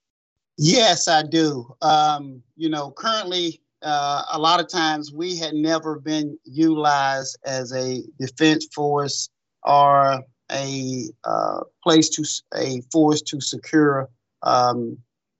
Yes, 0.57 1.09
I 1.09 1.23
do. 1.23 1.75
Um, 1.81 2.41
you 2.55 2.69
know, 2.69 2.91
currently, 2.91 3.59
uh, 3.81 4.23
a 4.31 4.39
lot 4.39 4.61
of 4.61 4.69
times 4.69 5.11
we 5.11 5.35
had 5.35 5.55
never 5.55 5.99
been 5.99 6.37
utilized 6.45 7.37
as 7.45 7.73
a 7.73 8.01
defense 8.17 8.65
force 8.73 9.29
or 9.63 10.21
a 10.49 11.09
uh, 11.25 11.59
place 11.83 12.07
to 12.11 12.23
a 12.55 12.81
force 12.93 13.21
to 13.23 13.41
secure 13.41 14.09
um, 14.43 14.97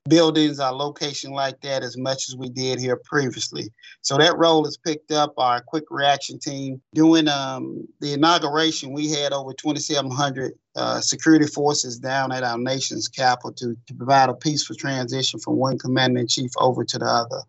buildings 0.10 0.60
or 0.60 0.72
location 0.72 1.32
like 1.32 1.62
that 1.62 1.82
as 1.82 1.98
much 1.98 2.28
as 2.28 2.36
we 2.36 2.50
did 2.50 2.80
here 2.80 3.00
previously. 3.06 3.72
So 4.02 4.18
that 4.18 4.38
role 4.38 4.68
is 4.68 4.78
picked 4.78 5.12
up 5.12 5.34
our 5.38 5.62
quick 5.62 5.86
reaction 5.90 6.40
team. 6.40 6.82
During 6.94 7.30
um, 7.30 7.88
the 8.02 8.14
inauguration, 8.14 8.92
we 8.92 9.10
had 9.10 9.32
over 9.32 9.54
2,700 9.54 10.54
uh, 10.76 11.00
security 11.00 11.48
forces 11.48 12.00
down 12.00 12.32
at 12.32 12.44
our 12.44 12.58
nation's 12.58 13.08
capital 13.08 13.54
to, 13.54 13.78
to 13.88 13.94
provide 13.94 14.30
a 14.30 14.34
peaceful 14.34 14.76
transition 14.76 15.40
from 15.40 15.56
one 15.56 15.78
commander 15.78 16.20
in 16.20 16.28
chief 16.28 16.52
over 16.58 16.84
to 16.84 16.98
the 16.98 17.06
other. 17.06 17.42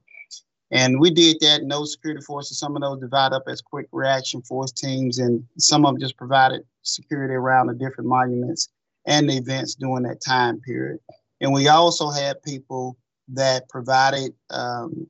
And 0.70 0.98
we 0.98 1.10
did 1.10 1.38
that 1.40 1.60
those 1.68 1.92
security 1.92 2.22
forces. 2.22 2.58
Some 2.58 2.74
of 2.74 2.82
those 2.82 3.00
divided 3.00 3.36
up 3.36 3.44
as 3.46 3.60
quick 3.60 3.86
reaction 3.92 4.42
force 4.42 4.72
teams, 4.72 5.18
and 5.18 5.44
some 5.58 5.84
of 5.84 5.94
them 5.94 6.00
just 6.00 6.16
provided 6.16 6.62
security 6.82 7.34
around 7.34 7.68
the 7.68 7.74
different 7.74 8.08
monuments 8.08 8.68
and 9.06 9.28
the 9.28 9.36
events 9.36 9.74
during 9.74 10.04
that 10.04 10.20
time 10.20 10.60
period. 10.60 10.98
And 11.44 11.52
we 11.52 11.68
also 11.68 12.10
had 12.10 12.42
people 12.42 12.96
that 13.28 13.68
provided 13.68 14.32
um, 14.50 15.06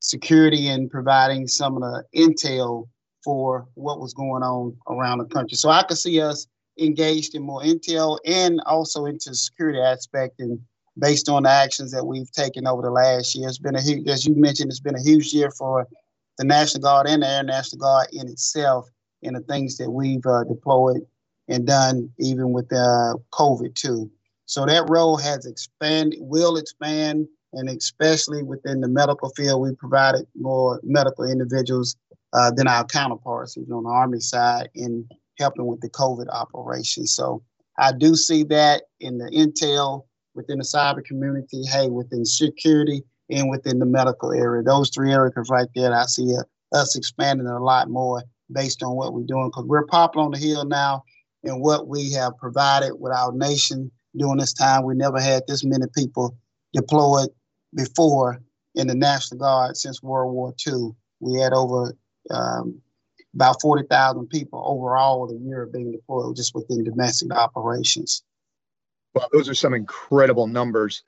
security 0.00 0.68
and 0.68 0.90
providing 0.90 1.46
some 1.46 1.76
of 1.76 1.82
the 1.82 2.04
intel 2.14 2.88
for 3.22 3.68
what 3.74 4.00
was 4.00 4.12
going 4.12 4.42
on 4.42 4.76
around 4.88 5.18
the 5.18 5.24
country. 5.24 5.56
So 5.56 5.70
I 5.70 5.84
could 5.84 5.98
see 5.98 6.20
us 6.20 6.48
engaged 6.80 7.36
in 7.36 7.42
more 7.42 7.62
intel 7.62 8.18
and 8.26 8.60
also 8.66 9.06
into 9.06 9.34
security 9.34 9.80
aspect 9.80 10.40
and 10.40 10.58
based 10.98 11.28
on 11.28 11.44
the 11.44 11.50
actions 11.50 11.92
that 11.92 12.04
we've 12.04 12.30
taken 12.32 12.66
over 12.66 12.82
the 12.82 12.90
last 12.90 13.34
year. 13.36 13.48
It's 13.48 13.58
been 13.58 13.76
a 13.76 13.80
huge, 13.80 14.08
as 14.08 14.26
you 14.26 14.34
mentioned, 14.34 14.70
it's 14.70 14.80
been 14.80 14.96
a 14.96 15.02
huge 15.02 15.32
year 15.32 15.50
for 15.52 15.86
the 16.38 16.44
National 16.44 16.82
Guard 16.82 17.06
and 17.06 17.22
the 17.22 17.28
Air 17.28 17.44
National 17.44 17.78
Guard 17.78 18.08
in 18.12 18.28
itself, 18.28 18.90
and 19.22 19.36
the 19.36 19.40
things 19.40 19.76
that 19.76 19.90
we've 19.90 20.26
uh, 20.26 20.44
deployed 20.44 21.02
and 21.48 21.66
done, 21.66 22.10
even 22.18 22.52
with 22.52 22.72
uh, 22.72 23.14
COVID 23.32 23.74
too. 23.74 24.10
So 24.52 24.66
that 24.66 24.90
role 24.90 25.16
has 25.16 25.46
expanded, 25.46 26.18
will 26.20 26.58
expand, 26.58 27.26
and 27.54 27.70
especially 27.70 28.42
within 28.42 28.82
the 28.82 28.88
medical 28.88 29.30
field, 29.30 29.62
we 29.62 29.74
provided 29.76 30.26
more 30.38 30.78
medical 30.82 31.24
individuals 31.24 31.96
uh, 32.34 32.50
than 32.50 32.68
our 32.68 32.84
counterparts, 32.84 33.56
even 33.56 33.72
on 33.72 33.84
the 33.84 33.88
Army 33.88 34.20
side, 34.20 34.68
in 34.74 35.08
helping 35.38 35.64
with 35.64 35.80
the 35.80 35.88
COVID 35.88 36.28
operation. 36.28 37.06
So 37.06 37.42
I 37.78 37.92
do 37.92 38.14
see 38.14 38.44
that 38.44 38.82
in 39.00 39.16
the 39.16 39.30
intel 39.30 40.04
within 40.34 40.58
the 40.58 40.64
cyber 40.64 41.02
community, 41.02 41.62
hey, 41.64 41.88
within 41.88 42.26
security 42.26 43.04
and 43.30 43.48
within 43.48 43.78
the 43.78 43.86
medical 43.86 44.32
area. 44.32 44.62
Those 44.62 44.90
three 44.90 45.14
areas 45.14 45.32
right 45.48 45.68
there, 45.74 45.94
I 45.94 46.04
see 46.04 46.36
uh, 46.36 46.76
us 46.76 46.94
expanding 46.94 47.46
a 47.46 47.58
lot 47.58 47.88
more 47.88 48.22
based 48.52 48.82
on 48.82 48.96
what 48.96 49.14
we're 49.14 49.22
doing 49.22 49.48
because 49.48 49.64
we're 49.64 49.86
popping 49.86 50.20
on 50.20 50.30
the 50.30 50.38
hill 50.38 50.66
now 50.66 51.04
and 51.42 51.62
what 51.62 51.88
we 51.88 52.12
have 52.12 52.36
provided 52.36 52.92
with 52.98 53.14
our 53.14 53.32
nation 53.32 53.90
during 54.16 54.38
this 54.38 54.52
time. 54.52 54.84
We 54.84 54.94
never 54.94 55.20
had 55.20 55.42
this 55.46 55.64
many 55.64 55.86
people 55.96 56.36
deployed 56.72 57.28
before 57.74 58.40
in 58.74 58.86
the 58.86 58.94
National 58.94 59.40
Guard 59.40 59.76
since 59.76 60.02
World 60.02 60.34
War 60.34 60.54
II. 60.66 60.90
We 61.20 61.40
had 61.40 61.52
over 61.52 61.94
um, 62.30 62.80
about 63.34 63.60
40,000 63.60 64.28
people 64.28 64.62
overall 64.64 65.26
the 65.26 65.36
year 65.36 65.66
being 65.66 65.92
deployed 65.92 66.36
just 66.36 66.54
within 66.54 66.84
domestic 66.84 67.32
operations. 67.32 68.22
Well, 69.14 69.28
those 69.32 69.48
are 69.48 69.54
some 69.54 69.74
incredible 69.74 70.46
numbers. 70.46 71.02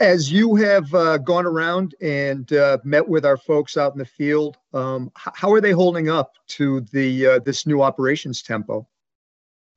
As 0.00 0.32
you 0.32 0.56
have 0.56 0.92
uh, 0.92 1.18
gone 1.18 1.46
around 1.46 1.94
and 2.00 2.52
uh, 2.52 2.78
met 2.82 3.08
with 3.08 3.24
our 3.24 3.36
folks 3.36 3.76
out 3.76 3.92
in 3.92 3.98
the 3.98 4.04
field, 4.04 4.56
um, 4.74 5.12
how 5.14 5.52
are 5.52 5.60
they 5.60 5.70
holding 5.70 6.08
up 6.08 6.32
to 6.48 6.80
the 6.92 7.26
uh, 7.26 7.38
this 7.38 7.64
new 7.64 7.80
operations 7.80 8.42
tempo? 8.42 8.88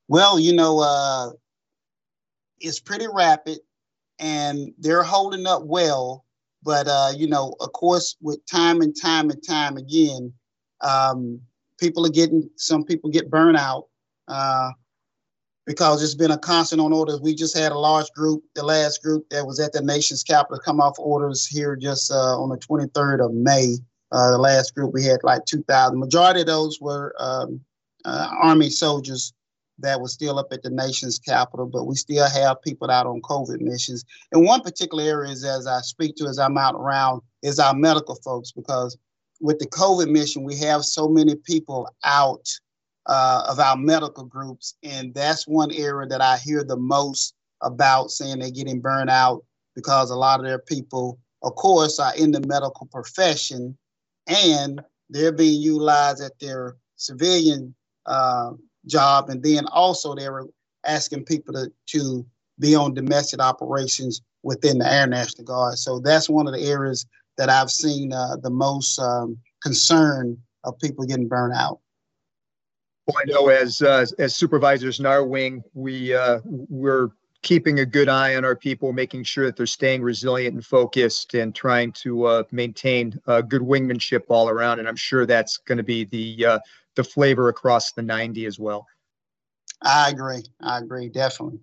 Well, 0.08 0.40
you 0.40 0.54
know, 0.54 1.36
it's 2.60 2.80
pretty 2.80 3.08
rapid, 3.12 3.60
and 4.20 4.74
they're 4.78 5.04
holding 5.04 5.46
up 5.46 5.64
well. 5.66 6.26
But 6.64 6.88
uh, 6.88 7.12
you 7.16 7.28
know, 7.28 7.56
of 7.60 7.72
course, 7.74 8.16
with 8.22 8.46
time 8.46 8.82
and 8.82 8.96
time 9.00 9.30
and 9.30 9.42
time 9.48 9.78
again, 9.78 10.34
um, 10.82 11.40
people 11.80 12.06
are 12.06 12.12
getting 12.12 12.50
some 12.58 12.84
people 12.84 13.10
get 13.10 13.30
burnout 13.30 13.84
uh, 14.28 14.72
because 15.66 16.04
it's 16.04 16.16
been 16.16 16.32
a 16.32 16.38
constant 16.38 16.82
on 16.82 16.94
orders. 16.94 17.20
We 17.22 17.36
just 17.36 17.58
had 17.58 17.72
a 17.72 17.78
large 17.78 18.12
group, 18.12 18.44
the 18.56 18.64
last 18.64 19.04
group 19.04 19.30
that 19.30 19.46
was 19.46 19.60
at 19.60 19.74
the 19.74 19.82
nation's 19.82 20.24
capital, 20.24 20.60
come 20.60 20.80
off 20.80 20.98
orders 21.00 21.46
here 21.46 21.76
just 21.76 22.12
uh, 22.12 22.40
on 22.40 22.50
the 22.50 22.58
23rd 22.58 23.26
of 23.26 23.34
May. 23.34 23.78
Uh, 24.12 24.32
the 24.32 24.38
last 24.38 24.74
group 24.76 24.94
we 24.94 25.04
had 25.04 25.24
like 25.24 25.44
2,000. 25.46 26.00
Majority 26.00 26.42
of 26.42 26.48
those 26.48 26.80
were 26.80 27.14
um, 27.20 27.60
uh, 28.06 28.30
Army 28.42 28.70
soldiers 28.70 29.34
that 29.80 30.00
was 30.00 30.14
still 30.14 30.40
up 30.40 30.48
at 30.52 30.64
the 30.64 30.70
nation's 30.70 31.20
capital, 31.20 31.66
but 31.66 31.86
we 31.86 31.96
still 31.96 32.28
have 32.30 32.62
people 32.62 32.90
out 32.90 33.06
on 33.06 33.22
COVID 33.22 33.60
missions. 33.60 34.06
And 34.32 34.46
one 34.46 34.62
particular 34.62 35.04
area 35.04 35.32
is 35.32 35.44
as 35.44 35.68
I 35.68 35.82
speak 35.82 36.16
to 36.18 36.28
as 36.28 36.40
I'm 36.40 36.58
out 36.58 36.76
around 36.76 37.22
is 37.42 37.60
our 37.60 37.74
medical 37.74 38.16
folks 38.16 38.52
because 38.52 38.98
with 39.42 39.60
the 39.60 39.68
COVID 39.68 40.10
mission, 40.10 40.44
we 40.44 40.56
have 40.58 40.86
so 40.86 41.08
many 41.08 41.36
people 41.36 41.90
out 42.04 42.48
uh, 43.06 43.46
of 43.48 43.60
our 43.60 43.78
medical 43.78 44.24
groups, 44.24 44.76
and 44.84 45.14
that's 45.14 45.48
one 45.48 45.72
area 45.72 46.08
that 46.08 46.22
I 46.22 46.38
hear 46.38 46.64
the 46.64 46.78
most 46.78 47.36
about 47.62 48.12
saying 48.12 48.40
they're 48.40 48.50
getting 48.50 48.82
burned 48.82 49.10
out 49.10 49.44
because 49.76 50.10
a 50.10 50.16
lot 50.16 50.40
of 50.40 50.46
their 50.46 50.60
people, 50.60 51.20
of 51.44 51.56
course, 51.56 52.00
are 52.00 52.16
in 52.16 52.32
the 52.32 52.42
medical 52.48 52.88
profession, 52.88 53.78
and 54.28 54.82
they're 55.10 55.32
being 55.32 55.62
utilized 55.62 56.24
at 56.24 56.40
their 56.40 56.78
civilian 56.96 57.76
uh, 58.06 58.52
job, 58.88 59.30
and 59.30 59.42
then 59.44 59.66
also 59.68 60.16
they 60.16 60.30
were 60.30 60.48
asking 60.86 61.26
people 61.26 61.54
to 61.54 61.72
to 61.88 62.26
be 62.60 62.76
on 62.76 62.94
domestic 62.94 63.42
operations 63.42 64.22
within 64.44 64.78
the 64.78 64.92
Air 64.92 65.08
National 65.08 65.44
Guard. 65.44 65.78
So 65.78 66.00
that's 66.00 66.30
one 66.30 66.48
of 66.48 66.54
the 66.54 66.62
areas 66.62 67.06
that 67.38 67.50
I've 67.50 67.72
seen 67.72 68.14
uh, 68.14 68.38
the 68.42 68.50
most 68.50 68.98
um, 69.00 69.38
concern 69.62 70.38
of 70.64 70.80
people 70.80 71.06
getting 71.06 71.28
burned 71.28 71.54
out. 71.54 71.80
Well, 73.08 73.18
I 73.22 73.32
know 73.32 73.50
as 73.50 73.82
uh, 73.82 74.06
as 74.18 74.36
supervisors 74.36 75.00
in 75.00 75.06
our 75.06 75.24
wing, 75.24 75.64
we 75.74 76.14
uh, 76.14 76.40
we're 76.46 77.10
keeping 77.44 77.80
a 77.80 77.86
good 77.86 78.10
eye 78.10 78.36
on 78.36 78.44
our 78.44 78.56
people, 78.56 78.92
making 78.92 79.24
sure 79.24 79.46
that 79.46 79.56
they're 79.56 79.68
staying 79.68 80.02
resilient 80.02 80.56
and 80.56 80.66
focused, 80.66 81.36
and 81.36 81.54
trying 81.54 81.92
to 81.92 82.26
uh, 82.26 82.44
maintain 82.52 83.20
uh, 83.28 83.42
good 83.42 83.62
wingmanship 83.62 84.24
all 84.30 84.50
around. 84.50 84.80
And 84.80 84.88
I'm 84.88 84.96
sure 84.96 85.28
that's 85.28 85.58
going 85.58 85.78
to 85.78 85.84
be 85.84 86.06
the 86.06 86.46
uh, 86.46 86.60
the 86.96 87.04
flavor 87.04 87.50
across 87.50 87.92
the 87.92 88.02
90 88.02 88.46
as 88.46 88.60
well. 88.60 88.86
I 89.82 90.10
agree. 90.10 90.44
I 90.62 90.80
agree. 90.80 91.10
Definitely. 91.10 91.60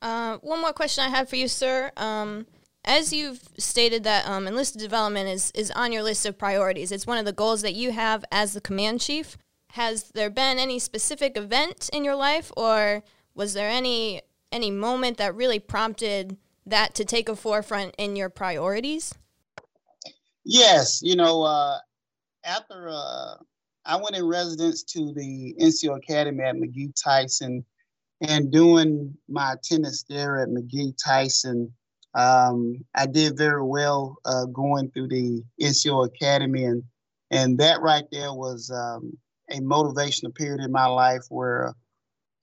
Uh, 0.00 0.38
one 0.38 0.60
more 0.60 0.72
question 0.72 1.04
I 1.04 1.08
have 1.08 1.28
for 1.28 1.36
you, 1.36 1.48
sir. 1.48 1.90
Um, 1.96 2.46
as 2.84 3.12
you've 3.12 3.40
stated 3.58 4.04
that 4.04 4.26
um, 4.26 4.46
enlisted 4.46 4.80
development 4.80 5.28
is, 5.28 5.50
is 5.54 5.70
on 5.72 5.92
your 5.92 6.02
list 6.02 6.24
of 6.24 6.38
priorities, 6.38 6.92
it's 6.92 7.06
one 7.06 7.18
of 7.18 7.24
the 7.24 7.32
goals 7.32 7.62
that 7.62 7.74
you 7.74 7.92
have 7.92 8.24
as 8.30 8.52
the 8.52 8.60
command 8.60 9.00
chief. 9.00 9.36
Has 9.72 10.04
there 10.14 10.30
been 10.30 10.58
any 10.58 10.78
specific 10.78 11.36
event 11.36 11.90
in 11.92 12.04
your 12.04 12.14
life, 12.14 12.50
or 12.56 13.02
was 13.34 13.52
there 13.54 13.68
any 13.68 14.22
any 14.50 14.70
moment 14.70 15.18
that 15.18 15.34
really 15.34 15.58
prompted 15.58 16.38
that 16.64 16.94
to 16.94 17.04
take 17.04 17.28
a 17.28 17.36
forefront 17.36 17.94
in 17.98 18.16
your 18.16 18.30
priorities? 18.30 19.14
Yes, 20.44 21.02
you 21.02 21.16
know, 21.16 21.42
uh, 21.42 21.78
after 22.44 22.88
uh, 22.88 23.34
I 23.88 23.96
went 23.96 24.16
in 24.16 24.26
residence 24.26 24.82
to 24.84 25.14
the 25.14 25.54
NCO 25.58 25.96
Academy 25.96 26.44
at 26.44 26.56
McGhee 26.56 26.92
Tyson, 27.02 27.64
and 28.20 28.52
doing 28.52 29.16
my 29.28 29.54
attendance 29.54 30.02
there 30.02 30.42
at 30.42 30.50
McGhee 30.50 30.94
Tyson, 31.02 31.72
um, 32.14 32.84
I 32.94 33.06
did 33.06 33.38
very 33.38 33.62
well 33.62 34.18
uh, 34.26 34.44
going 34.46 34.90
through 34.90 35.08
the 35.08 35.42
NCO 35.60 36.06
Academy, 36.06 36.64
and 36.64 36.82
and 37.30 37.56
that 37.58 37.80
right 37.80 38.04
there 38.12 38.34
was 38.34 38.70
um, 38.70 39.16
a 39.50 39.60
motivational 39.60 40.34
period 40.34 40.60
in 40.60 40.70
my 40.70 40.86
life 40.86 41.22
where 41.30 41.74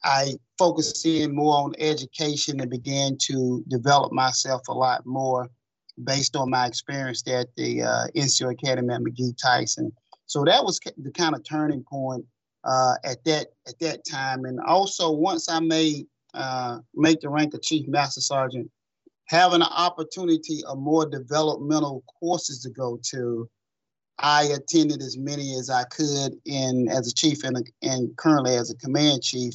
I 0.03 0.33
focused 0.57 1.05
in 1.05 1.35
more 1.35 1.57
on 1.57 1.73
education 1.77 2.59
and 2.59 2.71
began 2.71 3.17
to 3.23 3.63
develop 3.67 4.11
myself 4.11 4.67
a 4.67 4.73
lot 4.73 5.05
more 5.05 5.47
based 6.03 6.35
on 6.35 6.49
my 6.49 6.65
experience 6.65 7.23
at 7.27 7.47
the 7.55 7.83
uh, 7.83 8.07
NCO 8.15 8.51
Academy 8.51 8.93
at 8.93 9.01
McGhee 9.01 9.37
Tyson. 9.39 9.91
So 10.27 10.43
that 10.45 10.63
was 10.63 10.79
the 10.97 11.11
kind 11.11 11.35
of 11.35 11.43
turning 11.43 11.83
point 11.83 12.25
uh, 12.63 12.95
at 13.03 13.23
that 13.25 13.47
at 13.67 13.79
that 13.79 14.01
time. 14.09 14.45
And 14.45 14.59
also 14.59 15.11
once 15.11 15.49
I 15.49 15.59
made 15.59 16.07
uh, 16.33 16.79
make 16.93 17.21
the 17.21 17.29
rank 17.29 17.53
of 17.53 17.61
Chief 17.61 17.87
Master 17.87 18.21
Sergeant, 18.21 18.69
having 19.27 19.61
an 19.61 19.67
opportunity 19.71 20.63
of 20.67 20.77
more 20.77 21.05
developmental 21.05 22.03
courses 22.19 22.61
to 22.63 22.69
go 22.69 22.99
to, 23.11 23.49
I 24.19 24.43
attended 24.43 25.01
as 25.01 25.17
many 25.17 25.55
as 25.55 25.69
I 25.69 25.83
could 25.85 26.35
in 26.45 26.89
as 26.89 27.07
a 27.07 27.13
chief 27.13 27.43
and, 27.43 27.57
a, 27.57 27.63
and 27.81 28.15
currently 28.17 28.55
as 28.55 28.69
a 28.71 28.75
command 28.75 29.23
chief. 29.23 29.53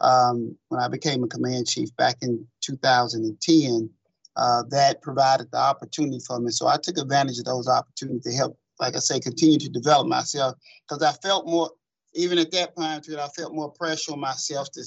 Um, 0.00 0.56
when 0.68 0.80
I 0.80 0.88
became 0.88 1.24
a 1.24 1.28
command 1.28 1.66
chief 1.66 1.94
back 1.96 2.18
in 2.22 2.46
2010, 2.60 3.90
uh, 4.36 4.62
that 4.70 5.02
provided 5.02 5.50
the 5.50 5.58
opportunity 5.58 6.20
for 6.24 6.38
me. 6.38 6.52
So 6.52 6.68
I 6.68 6.76
took 6.76 6.98
advantage 6.98 7.38
of 7.38 7.44
those 7.44 7.66
opportunities 7.66 8.22
to 8.22 8.32
help, 8.32 8.56
like 8.80 8.96
I 8.96 8.98
say, 8.98 9.20
continue 9.20 9.58
to 9.58 9.68
develop 9.68 10.06
myself 10.06 10.54
because 10.88 11.02
I 11.02 11.12
felt 11.12 11.46
more, 11.46 11.70
even 12.14 12.38
at 12.38 12.50
that 12.52 12.76
time, 12.76 13.00
I 13.18 13.28
felt 13.28 13.54
more 13.54 13.70
pressure 13.70 14.12
on 14.12 14.20
myself 14.20 14.70
to, 14.72 14.82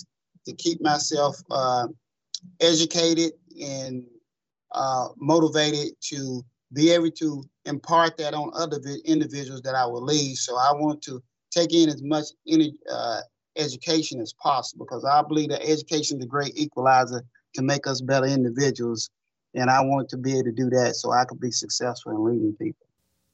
to 0.45 0.54
keep 0.54 0.82
myself 0.82 1.38
uh, 1.51 1.88
educated 2.60 3.34
and 3.62 4.04
uh, 4.71 5.10
motivated 5.17 5.93
to 6.10 6.43
be 6.73 6.89
able 6.91 7.12
to 7.12 7.43
impart 7.65 8.17
that 8.17 8.34
on 8.34 8.51
other 8.56 8.80
individuals 9.06 9.62
that 9.62 9.75
I 9.75 9.86
will 9.86 10.04
lead. 10.04 10.36
So 10.38 10.56
I 10.58 10.71
want 10.73 11.01
to 11.04 11.21
take 11.51 11.73
in 11.73 11.89
as 11.89 12.01
much 12.01 12.25
any, 12.47 12.75
uh, 12.89 13.21
education 13.58 14.21
as 14.21 14.34
possible 14.34 14.86
because 14.86 15.06
I 15.06 15.21
believe 15.21 15.49
that 15.49 15.67
education 15.67 16.19
is 16.19 16.25
a 16.25 16.27
great 16.27 16.58
equalizer 16.58 17.23
to 17.56 17.62
make 17.62 17.88
us 17.88 18.01
better 18.01 18.25
individuals. 18.25 19.10
And 19.54 19.69
I 19.69 19.82
want 19.82 20.10
to 20.10 20.17
be 20.17 20.34
able 20.34 20.45
to 20.45 20.51
do 20.51 20.69
that 20.69 20.95
so 20.95 21.12
I 21.12 21.25
can 21.25 21.38
be 21.38 21.51
successful 21.51 22.13
in 22.13 22.23
leading 22.23 22.54
people. 22.54 22.88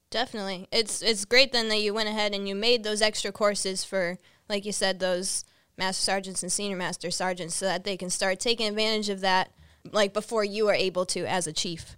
Definitely. 0.09 0.67
It's 0.71 1.01
it's 1.01 1.25
great 1.25 1.51
then 1.51 1.67
that 1.69 1.81
you 1.81 1.93
went 1.93 2.09
ahead 2.09 2.33
and 2.33 2.47
you 2.47 2.55
made 2.55 2.83
those 2.83 3.01
extra 3.01 3.31
courses 3.31 3.83
for 3.83 4.19
like 4.47 4.65
you 4.65 4.71
said 4.71 4.99
those 4.99 5.43
master 5.77 6.01
sergeants 6.01 6.43
and 6.43 6.51
senior 6.51 6.77
master 6.77 7.11
sergeants 7.11 7.55
so 7.55 7.65
that 7.65 7.83
they 7.83 7.97
can 7.97 8.09
start 8.09 8.39
taking 8.39 8.67
advantage 8.67 9.09
of 9.09 9.19
that 9.21 9.51
like 9.91 10.13
before 10.13 10.43
you 10.43 10.65
were 10.65 10.73
able 10.73 11.05
to 11.05 11.25
as 11.25 11.45
a 11.45 11.53
chief. 11.53 11.97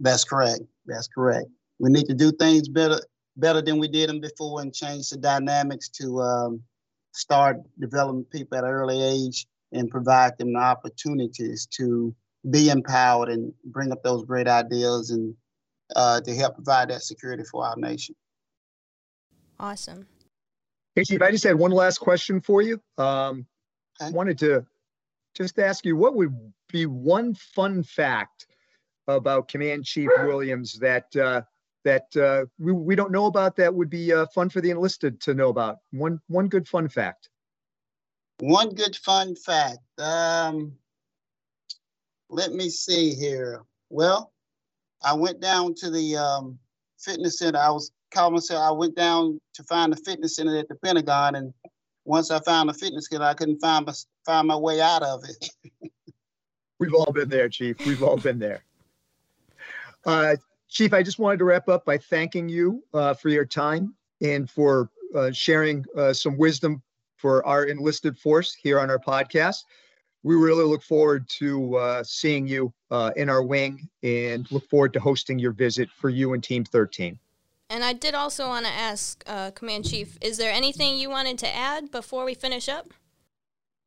That's 0.00 0.24
correct. 0.24 0.60
That's 0.86 1.08
correct. 1.08 1.46
We 1.78 1.90
need 1.90 2.06
to 2.06 2.14
do 2.14 2.32
things 2.32 2.68
better 2.68 3.00
better 3.36 3.62
than 3.62 3.78
we 3.78 3.88
did 3.88 4.08
them 4.08 4.20
before 4.20 4.60
and 4.60 4.74
change 4.74 5.10
the 5.10 5.16
dynamics 5.16 5.88
to 5.88 6.20
um, 6.20 6.62
start 7.12 7.58
developing 7.78 8.24
people 8.24 8.58
at 8.58 8.64
an 8.64 8.70
early 8.70 9.02
age 9.02 9.46
and 9.72 9.90
provide 9.90 10.36
them 10.38 10.52
the 10.52 10.58
opportunities 10.58 11.66
to 11.66 12.14
be 12.50 12.68
empowered 12.68 13.28
and 13.28 13.52
bring 13.66 13.90
up 13.90 14.02
those 14.02 14.24
great 14.24 14.46
ideas 14.46 15.10
and 15.10 15.34
uh, 15.94 16.20
to 16.20 16.34
help 16.34 16.54
provide 16.54 16.90
that 16.90 17.02
security 17.02 17.44
for 17.50 17.64
our 17.64 17.76
nation. 17.76 18.14
Awesome. 19.58 20.06
Hey, 20.94 21.04
Chief, 21.04 21.22
I 21.22 21.30
just 21.30 21.44
had 21.44 21.56
one 21.56 21.70
last 21.70 21.98
question 21.98 22.40
for 22.40 22.62
you. 22.62 22.80
Um, 22.98 23.46
okay. 24.00 24.12
wanted 24.12 24.38
to 24.38 24.66
just 25.34 25.58
ask 25.58 25.84
you 25.84 25.96
what 25.96 26.14
would 26.14 26.34
be 26.70 26.86
one 26.86 27.34
fun 27.34 27.82
fact 27.82 28.46
about 29.08 29.48
Command 29.48 29.84
Chief 29.84 30.08
Williams 30.18 30.78
that 30.78 31.14
uh, 31.16 31.42
that 31.84 32.16
uh, 32.16 32.46
we, 32.58 32.72
we 32.72 32.96
don't 32.96 33.12
know 33.12 33.26
about 33.26 33.56
that 33.56 33.74
would 33.74 33.90
be 33.90 34.12
uh, 34.12 34.26
fun 34.34 34.48
for 34.48 34.60
the 34.60 34.70
enlisted 34.70 35.20
to 35.22 35.34
know 35.34 35.48
about? 35.48 35.78
One 35.92 36.20
one 36.28 36.48
good 36.48 36.68
fun 36.68 36.88
fact. 36.88 37.28
One 38.40 38.70
good 38.70 38.96
fun 38.96 39.36
fact. 39.36 39.78
Um, 39.98 40.72
let 42.28 42.52
me 42.52 42.68
see 42.68 43.14
here. 43.14 43.62
Well, 43.90 44.33
I 45.04 45.12
went 45.12 45.40
down 45.40 45.74
to 45.76 45.90
the 45.90 46.16
um, 46.16 46.58
fitness 46.98 47.38
center. 47.38 47.58
I 47.58 47.70
was 47.70 47.92
calling 48.12 48.34
myself. 48.34 48.62
I 48.62 48.72
went 48.72 48.96
down 48.96 49.40
to 49.54 49.62
find 49.64 49.92
the 49.92 49.96
fitness 49.96 50.36
center 50.36 50.56
at 50.56 50.68
the 50.68 50.76
Pentagon, 50.76 51.34
and 51.34 51.52
once 52.04 52.30
I 52.30 52.40
found 52.40 52.68
the 52.68 52.74
fitness 52.74 53.08
center, 53.10 53.24
I 53.24 53.34
couldn't 53.34 53.60
find 53.60 53.86
my, 53.86 53.92
find 54.24 54.48
my 54.48 54.56
way 54.56 54.80
out 54.80 55.02
of 55.02 55.22
it. 55.24 55.92
We've 56.80 56.94
all 56.94 57.12
been 57.12 57.28
there, 57.28 57.48
Chief. 57.48 57.76
We've 57.86 58.02
all 58.02 58.16
been 58.16 58.38
there. 58.38 58.64
Uh, 60.04 60.36
Chief, 60.68 60.92
I 60.92 61.02
just 61.02 61.18
wanted 61.18 61.38
to 61.38 61.44
wrap 61.44 61.68
up 61.68 61.84
by 61.84 61.98
thanking 61.98 62.48
you 62.48 62.82
uh, 62.92 63.14
for 63.14 63.28
your 63.28 63.44
time 63.44 63.94
and 64.20 64.50
for 64.50 64.90
uh, 65.14 65.30
sharing 65.30 65.84
uh, 65.96 66.12
some 66.12 66.36
wisdom 66.36 66.82
for 67.16 67.46
our 67.46 67.64
enlisted 67.64 68.18
force 68.18 68.52
here 68.54 68.80
on 68.80 68.90
our 68.90 68.98
podcast. 68.98 69.64
We 70.24 70.36
really 70.36 70.64
look 70.64 70.82
forward 70.82 71.28
to 71.38 71.76
uh, 71.76 72.02
seeing 72.02 72.46
you 72.46 72.72
uh, 72.90 73.12
in 73.14 73.28
our 73.28 73.42
wing 73.42 73.88
and 74.02 74.50
look 74.50 74.68
forward 74.70 74.94
to 74.94 75.00
hosting 75.00 75.38
your 75.38 75.52
visit 75.52 75.90
for 75.90 76.08
you 76.08 76.32
and 76.32 76.42
Team 76.42 76.64
13. 76.64 77.18
And 77.68 77.84
I 77.84 77.92
did 77.92 78.14
also 78.14 78.48
want 78.48 78.64
to 78.64 78.72
ask 78.72 79.22
uh, 79.26 79.50
Command 79.50 79.84
Chief, 79.84 80.16
is 80.22 80.38
there 80.38 80.50
anything 80.50 80.96
you 80.96 81.10
wanted 81.10 81.38
to 81.40 81.54
add 81.54 81.90
before 81.90 82.24
we 82.24 82.34
finish 82.34 82.70
up? 82.70 82.92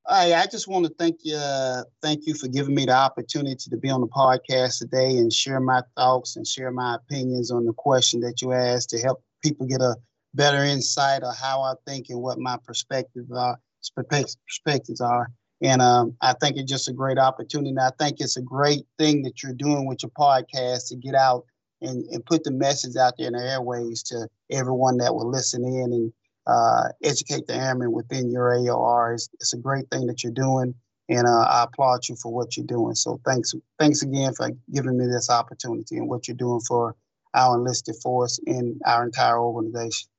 Hi, 0.05 0.39
I 0.39 0.45
just 0.45 0.67
want 0.67 0.85
to 0.85 0.93
thank 0.93 1.19
you, 1.23 1.35
uh, 1.35 1.83
thank 2.03 2.27
you 2.27 2.35
for 2.35 2.47
giving 2.47 2.75
me 2.75 2.85
the 2.85 2.93
opportunity 2.93 3.69
to 3.69 3.77
be 3.77 3.89
on 3.89 4.01
the 4.01 4.07
podcast 4.07 4.77
today 4.77 5.17
and 5.17 5.33
share 5.33 5.59
my 5.59 5.81
thoughts 5.95 6.37
and 6.37 6.47
share 6.47 6.71
my 6.71 6.95
opinions 6.95 7.51
on 7.51 7.65
the 7.65 7.73
question 7.73 8.21
that 8.21 8.41
you 8.41 8.53
asked 8.53 8.91
to 8.91 8.99
help 8.99 9.23
people 9.43 9.65
get 9.65 9.81
a 9.81 9.95
better 10.33 10.63
insight 10.63 11.23
of 11.23 11.35
how 11.35 11.61
I 11.61 11.73
think 11.85 12.09
and 12.09 12.21
what 12.21 12.37
my 12.37 12.57
perspectives 12.63 13.31
are. 13.31 13.59
Perspectives 13.95 15.01
are, 15.01 15.29
and 15.61 15.81
um, 15.81 16.15
I 16.21 16.33
think 16.33 16.57
it's 16.57 16.71
just 16.71 16.87
a 16.87 16.93
great 16.93 17.17
opportunity. 17.17 17.69
And 17.69 17.79
I 17.79 17.91
think 17.99 18.17
it's 18.19 18.37
a 18.37 18.41
great 18.41 18.85
thing 18.97 19.23
that 19.23 19.41
you're 19.41 19.53
doing 19.53 19.87
with 19.87 20.03
your 20.03 20.11
podcast 20.11 20.89
to 20.89 20.95
get 20.95 21.15
out 21.15 21.45
and, 21.81 22.05
and 22.07 22.25
put 22.25 22.43
the 22.43 22.51
message 22.51 22.95
out 22.95 23.13
there 23.17 23.27
in 23.27 23.33
the 23.33 23.39
airways 23.39 24.03
to 24.03 24.27
everyone 24.51 24.97
that 24.97 25.13
will 25.13 25.29
listen 25.29 25.63
in 25.63 25.93
and 25.93 26.13
uh, 26.45 26.89
educate 27.03 27.47
the 27.47 27.55
airmen 27.55 27.91
within 27.91 28.31
your 28.31 28.51
AOR. 28.51 29.13
It's, 29.13 29.29
it's, 29.33 29.53
a 29.53 29.57
great 29.57 29.89
thing 29.91 30.07
that 30.07 30.23
you're 30.23 30.31
doing, 30.31 30.73
and 31.09 31.27
uh, 31.27 31.41
I 31.41 31.63
applaud 31.63 32.07
you 32.07 32.15
for 32.15 32.31
what 32.31 32.55
you're 32.55 32.65
doing. 32.65 32.95
So 32.95 33.19
thanks, 33.25 33.53
thanks 33.79 34.01
again 34.01 34.33
for 34.33 34.49
giving 34.73 34.97
me 34.97 35.07
this 35.07 35.29
opportunity 35.29 35.97
and 35.97 36.07
what 36.07 36.27
you're 36.27 36.37
doing 36.37 36.61
for 36.61 36.95
our 37.33 37.57
enlisted 37.57 37.95
force 38.01 38.39
and 38.45 38.79
our 38.85 39.05
entire 39.05 39.39
organization. 39.39 40.09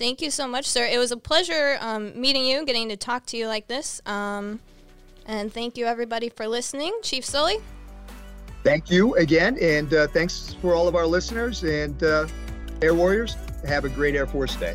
Thank 0.00 0.22
you 0.22 0.30
so 0.30 0.48
much, 0.48 0.64
sir. 0.64 0.86
It 0.86 0.96
was 0.96 1.12
a 1.12 1.16
pleasure 1.18 1.76
um, 1.78 2.18
meeting 2.18 2.46
you, 2.46 2.64
getting 2.64 2.88
to 2.88 2.96
talk 2.96 3.26
to 3.26 3.36
you 3.36 3.46
like 3.46 3.68
this. 3.68 4.00
Um, 4.06 4.58
and 5.26 5.52
thank 5.52 5.76
you, 5.76 5.84
everybody, 5.84 6.30
for 6.30 6.48
listening. 6.48 6.98
Chief 7.02 7.22
Sully. 7.22 7.58
Thank 8.64 8.90
you 8.90 9.14
again, 9.16 9.58
and 9.60 9.92
uh, 9.92 10.06
thanks 10.06 10.56
for 10.62 10.74
all 10.74 10.88
of 10.88 10.94
our 10.94 11.06
listeners 11.06 11.64
and 11.64 12.02
uh, 12.02 12.26
Air 12.80 12.94
Warriors. 12.94 13.36
Have 13.68 13.84
a 13.84 13.90
great 13.90 14.14
Air 14.14 14.26
Force 14.26 14.56
Day. 14.56 14.74